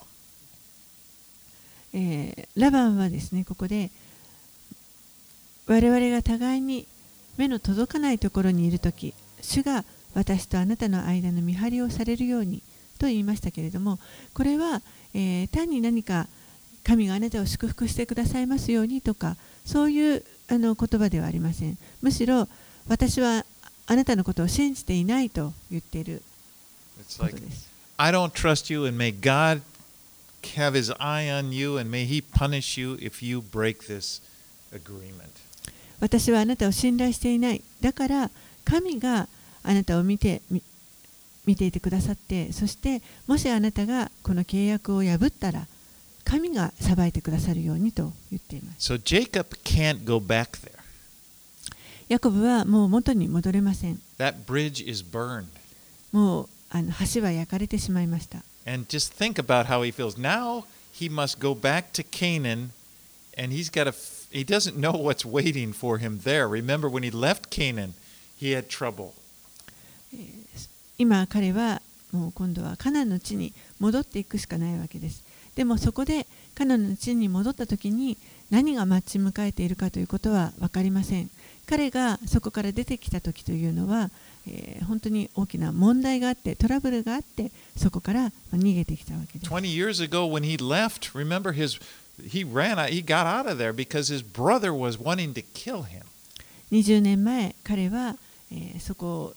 [1.93, 3.89] えー、ラバンはですね、ここで
[5.67, 6.87] 我々が互いに
[7.37, 9.83] 目の届かないところにいるとき、主が
[10.13, 12.61] 私とあなたの間の見張りをされるように
[12.97, 13.99] と言いましたけれども、
[14.33, 14.81] これは、
[15.13, 16.27] えー、単に何か
[16.83, 21.77] 神があなたを祝福してくださいますようにとか、そういうあの言葉ではありません。
[22.01, 22.47] むしろ
[22.87, 23.45] 私は
[23.87, 26.21] あなたのことを信じていないと言っている
[27.17, 27.69] ことです。
[27.97, 29.61] I don't trust you, and may God
[30.55, 34.21] have his eye on you, and may he punish you if you break this
[34.71, 35.44] agreement.
[35.99, 37.61] 私はあなたを信頼していない。
[37.81, 38.31] だから
[38.63, 39.27] 神が
[39.63, 40.61] あなたを見てみ
[41.45, 45.67] 見ていてくださって、そしてもしあなたがこの契約を破ったら、
[46.23, 48.93] 神が裁いてくださるようにと言っています。
[48.93, 50.71] So Jacob can't go back there.
[52.09, 54.01] ヤコブはもう元に戻れません。
[54.17, 55.45] That bridge is burned.
[56.11, 58.39] もうあの橋は焼かれてしまいました。
[58.65, 60.19] And just think about how he feels.
[60.19, 62.71] Now he must go back to Canaan,
[63.37, 63.93] and he's got to,
[64.37, 66.47] he doesn't know what's waiting for him there.
[66.47, 67.93] Remember, when he left Canaan,
[68.37, 69.13] he had trouble.
[70.97, 71.81] 今彼は
[72.11, 75.23] もう今度はカナンの地に戻っていくしかないわけです。
[75.55, 78.17] でもそこでカナンの地に戻った時に
[78.49, 81.29] 何が待ち迎えているかということは分かりません。
[81.65, 84.11] 彼がそこから出てきた時というのは、
[84.47, 89.51] えー本当に大きな問題があってトラブルがあってそこからまあ逃げてきたわけです。
[89.51, 91.81] 20 years ago, when he left, remember his,
[92.22, 95.82] he ran, out- he got out of there because his brother was wanting to kill
[95.82, 96.02] him.
[96.70, 98.16] 20年前彼は、
[98.52, 99.34] えーそこを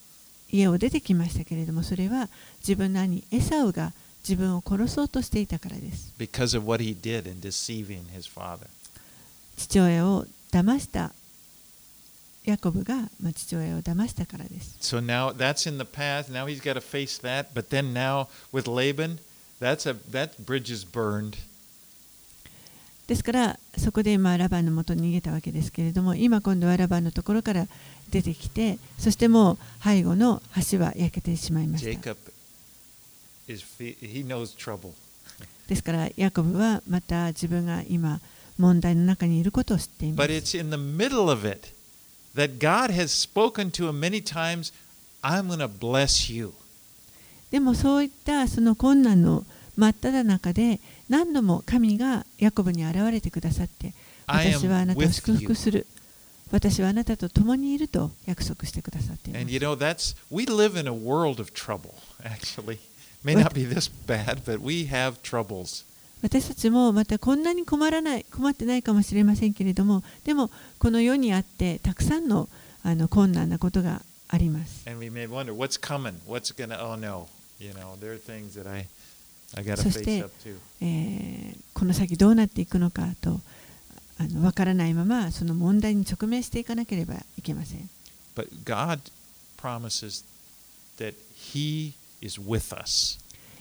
[0.51, 3.91] 家を出てきましたけれどもそれは自分の兄エサウが
[4.21, 6.13] 自分を殺そうとしていたからです。
[6.19, 8.67] because of what he did in deceiving his father.
[9.57, 11.11] 父親を騙した
[12.45, 14.77] ヤコブが、まあ、父親を騙したからです。
[14.81, 16.31] So now that's in the past.
[16.31, 17.47] Now he's got to face that.
[17.55, 19.17] But then now with Laban,
[19.59, 21.37] that's a that bridge is burned.
[23.08, 27.66] ですからそこでまあラバンのもとに逃げたわけですけれども今今度はラバンのところから
[28.10, 32.14] 出てきてそしてもう背後の橋は焼けてしまいました。
[35.68, 38.20] ですからヤコブはまた自分が今
[38.58, 40.56] 問題の中にいることを知っていま But す。
[40.58, 41.72] it's in the middle of it
[42.34, 44.72] that God has spoken to him many times.
[45.22, 46.52] I'm going to bless you.
[47.50, 49.46] でもそういったその困難の
[49.78, 53.94] 真った中で何度も神がヤコブに現れてくださって
[54.26, 55.86] 私はあなたを祝福する
[56.50, 59.34] 私はあなたと共にいると約束してくださってい。
[66.22, 70.50] 私たちもまたこんなに困らない困ってないかもしれませんけれどもでも
[70.80, 72.48] この世にあってたくさんの,
[72.82, 74.82] あの困難なことがあります。
[79.76, 80.24] そして、
[80.80, 83.40] えー、この先どうなっていくのかと
[84.18, 87.88] あの分からないままその問題に直面していかなければいけません。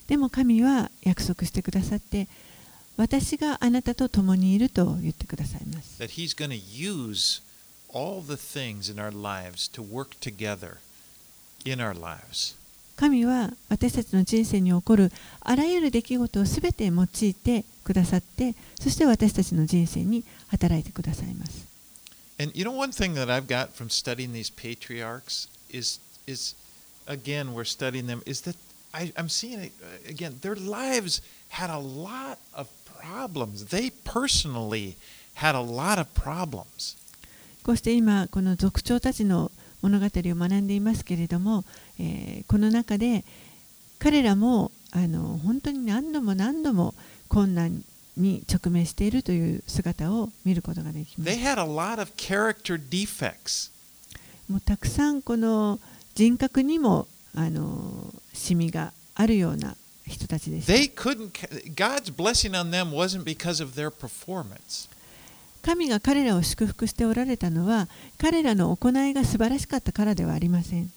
[0.07, 2.27] でも神は約束してくださって
[2.95, 5.99] 私があなたと共にいると言ってくださいます。
[12.97, 21.67] 神は私たちの人生に起こるあらゆる出来事をすべて用いてくださってそして私たちの人生に働いてくださいます。
[37.63, 41.63] こうして今この族長たちの物語を学んでいますけれども
[41.99, 43.23] えーこの中で
[43.99, 46.93] 彼らもあの本当に何度も何度も
[47.27, 47.83] 困難
[48.15, 51.41] に直面しているという姿を見ることができます They。
[51.43, 53.71] had a lot of character defects.
[54.47, 55.79] もうたくさんこの
[56.15, 59.75] 人格にもあのシミがあるような
[60.07, 60.73] 人たちでした。
[60.73, 64.89] They couldn't, ca- God's blessing on them wasn't because of their performance.
[65.63, 70.89] 神が彼らを祝福しておられたのは彼らの行いが素晴らしかったからではありません。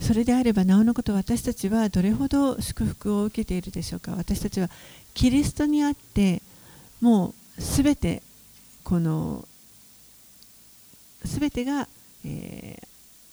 [0.00, 4.12] それであればなおのこと私たちはどれほど祝福を受けているでしょうか？
[4.12, 4.68] 私たちは
[5.14, 6.42] キリストにあって
[7.00, 8.22] もうすべて
[8.84, 9.46] この
[11.24, 11.86] すべてが、
[12.24, 12.82] え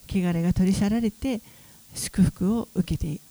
[0.07, 1.41] ー、汚れが取り去られて
[1.95, 3.21] 祝福を受けている。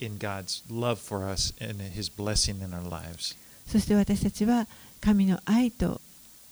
[0.00, 3.36] In God's love for us and His blessing in our lives.
[3.66, 4.66] そして私たちは
[5.00, 6.00] 神の愛と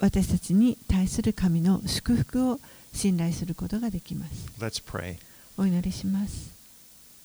[0.01, 2.61] 私たちに対する神の祝福を
[2.93, 5.19] 信頼することができます Let's pray.
[5.57, 6.53] お祈りします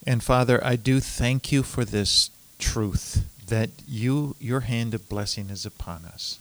[0.08, 5.52] And Father, I do thank you for this truth that you, your hand of blessing
[5.52, 6.40] is upon us.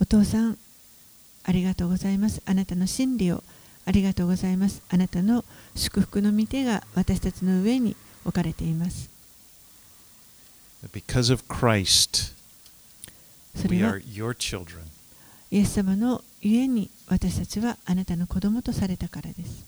[0.00, 0.58] お父さん
[1.44, 3.42] ありがとうございますあなたの真理を
[3.86, 4.80] ありがとうございます。
[4.88, 9.10] あなたの祝福の御手が私たちの上に置かれています。
[15.50, 19.64] イエス様のゆに私たちはあなたの子供とされたからです。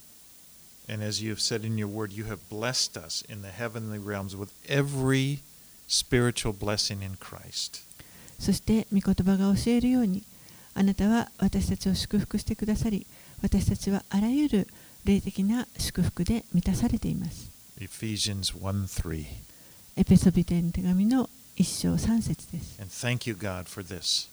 [8.39, 10.23] そして、御言葉が教えるように、
[10.75, 13.07] あなたは私たちを祝福してくださり、
[13.43, 14.69] 私たちはあらゆる
[15.05, 17.56] 霊的な祝福で満たされています。
[17.81, 19.27] Ephesians 1 3.
[19.97, 24.29] エペソビテの手紙の一章三節です And thank you, God, for this.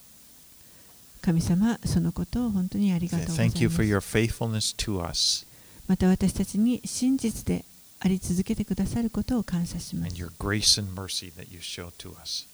[1.21, 5.45] 神様そのことを本当にありがとうござい Thank you ま for す your faithfulness to us
[5.87, 7.65] また私たちに真実で
[7.99, 12.45] あり続けてくださることを感謝しま and す your grace and mercy that you show to us.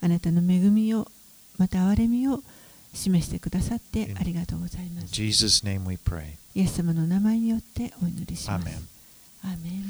[0.00, 1.08] あなたの恵みを
[1.58, 2.42] また憐れみを
[2.94, 6.34] 示してくださってありがとうございま In す Jesus' name we pray.
[6.54, 8.82] イエス様の名前によってお祈りします Amen.
[9.44, 9.82] アーメン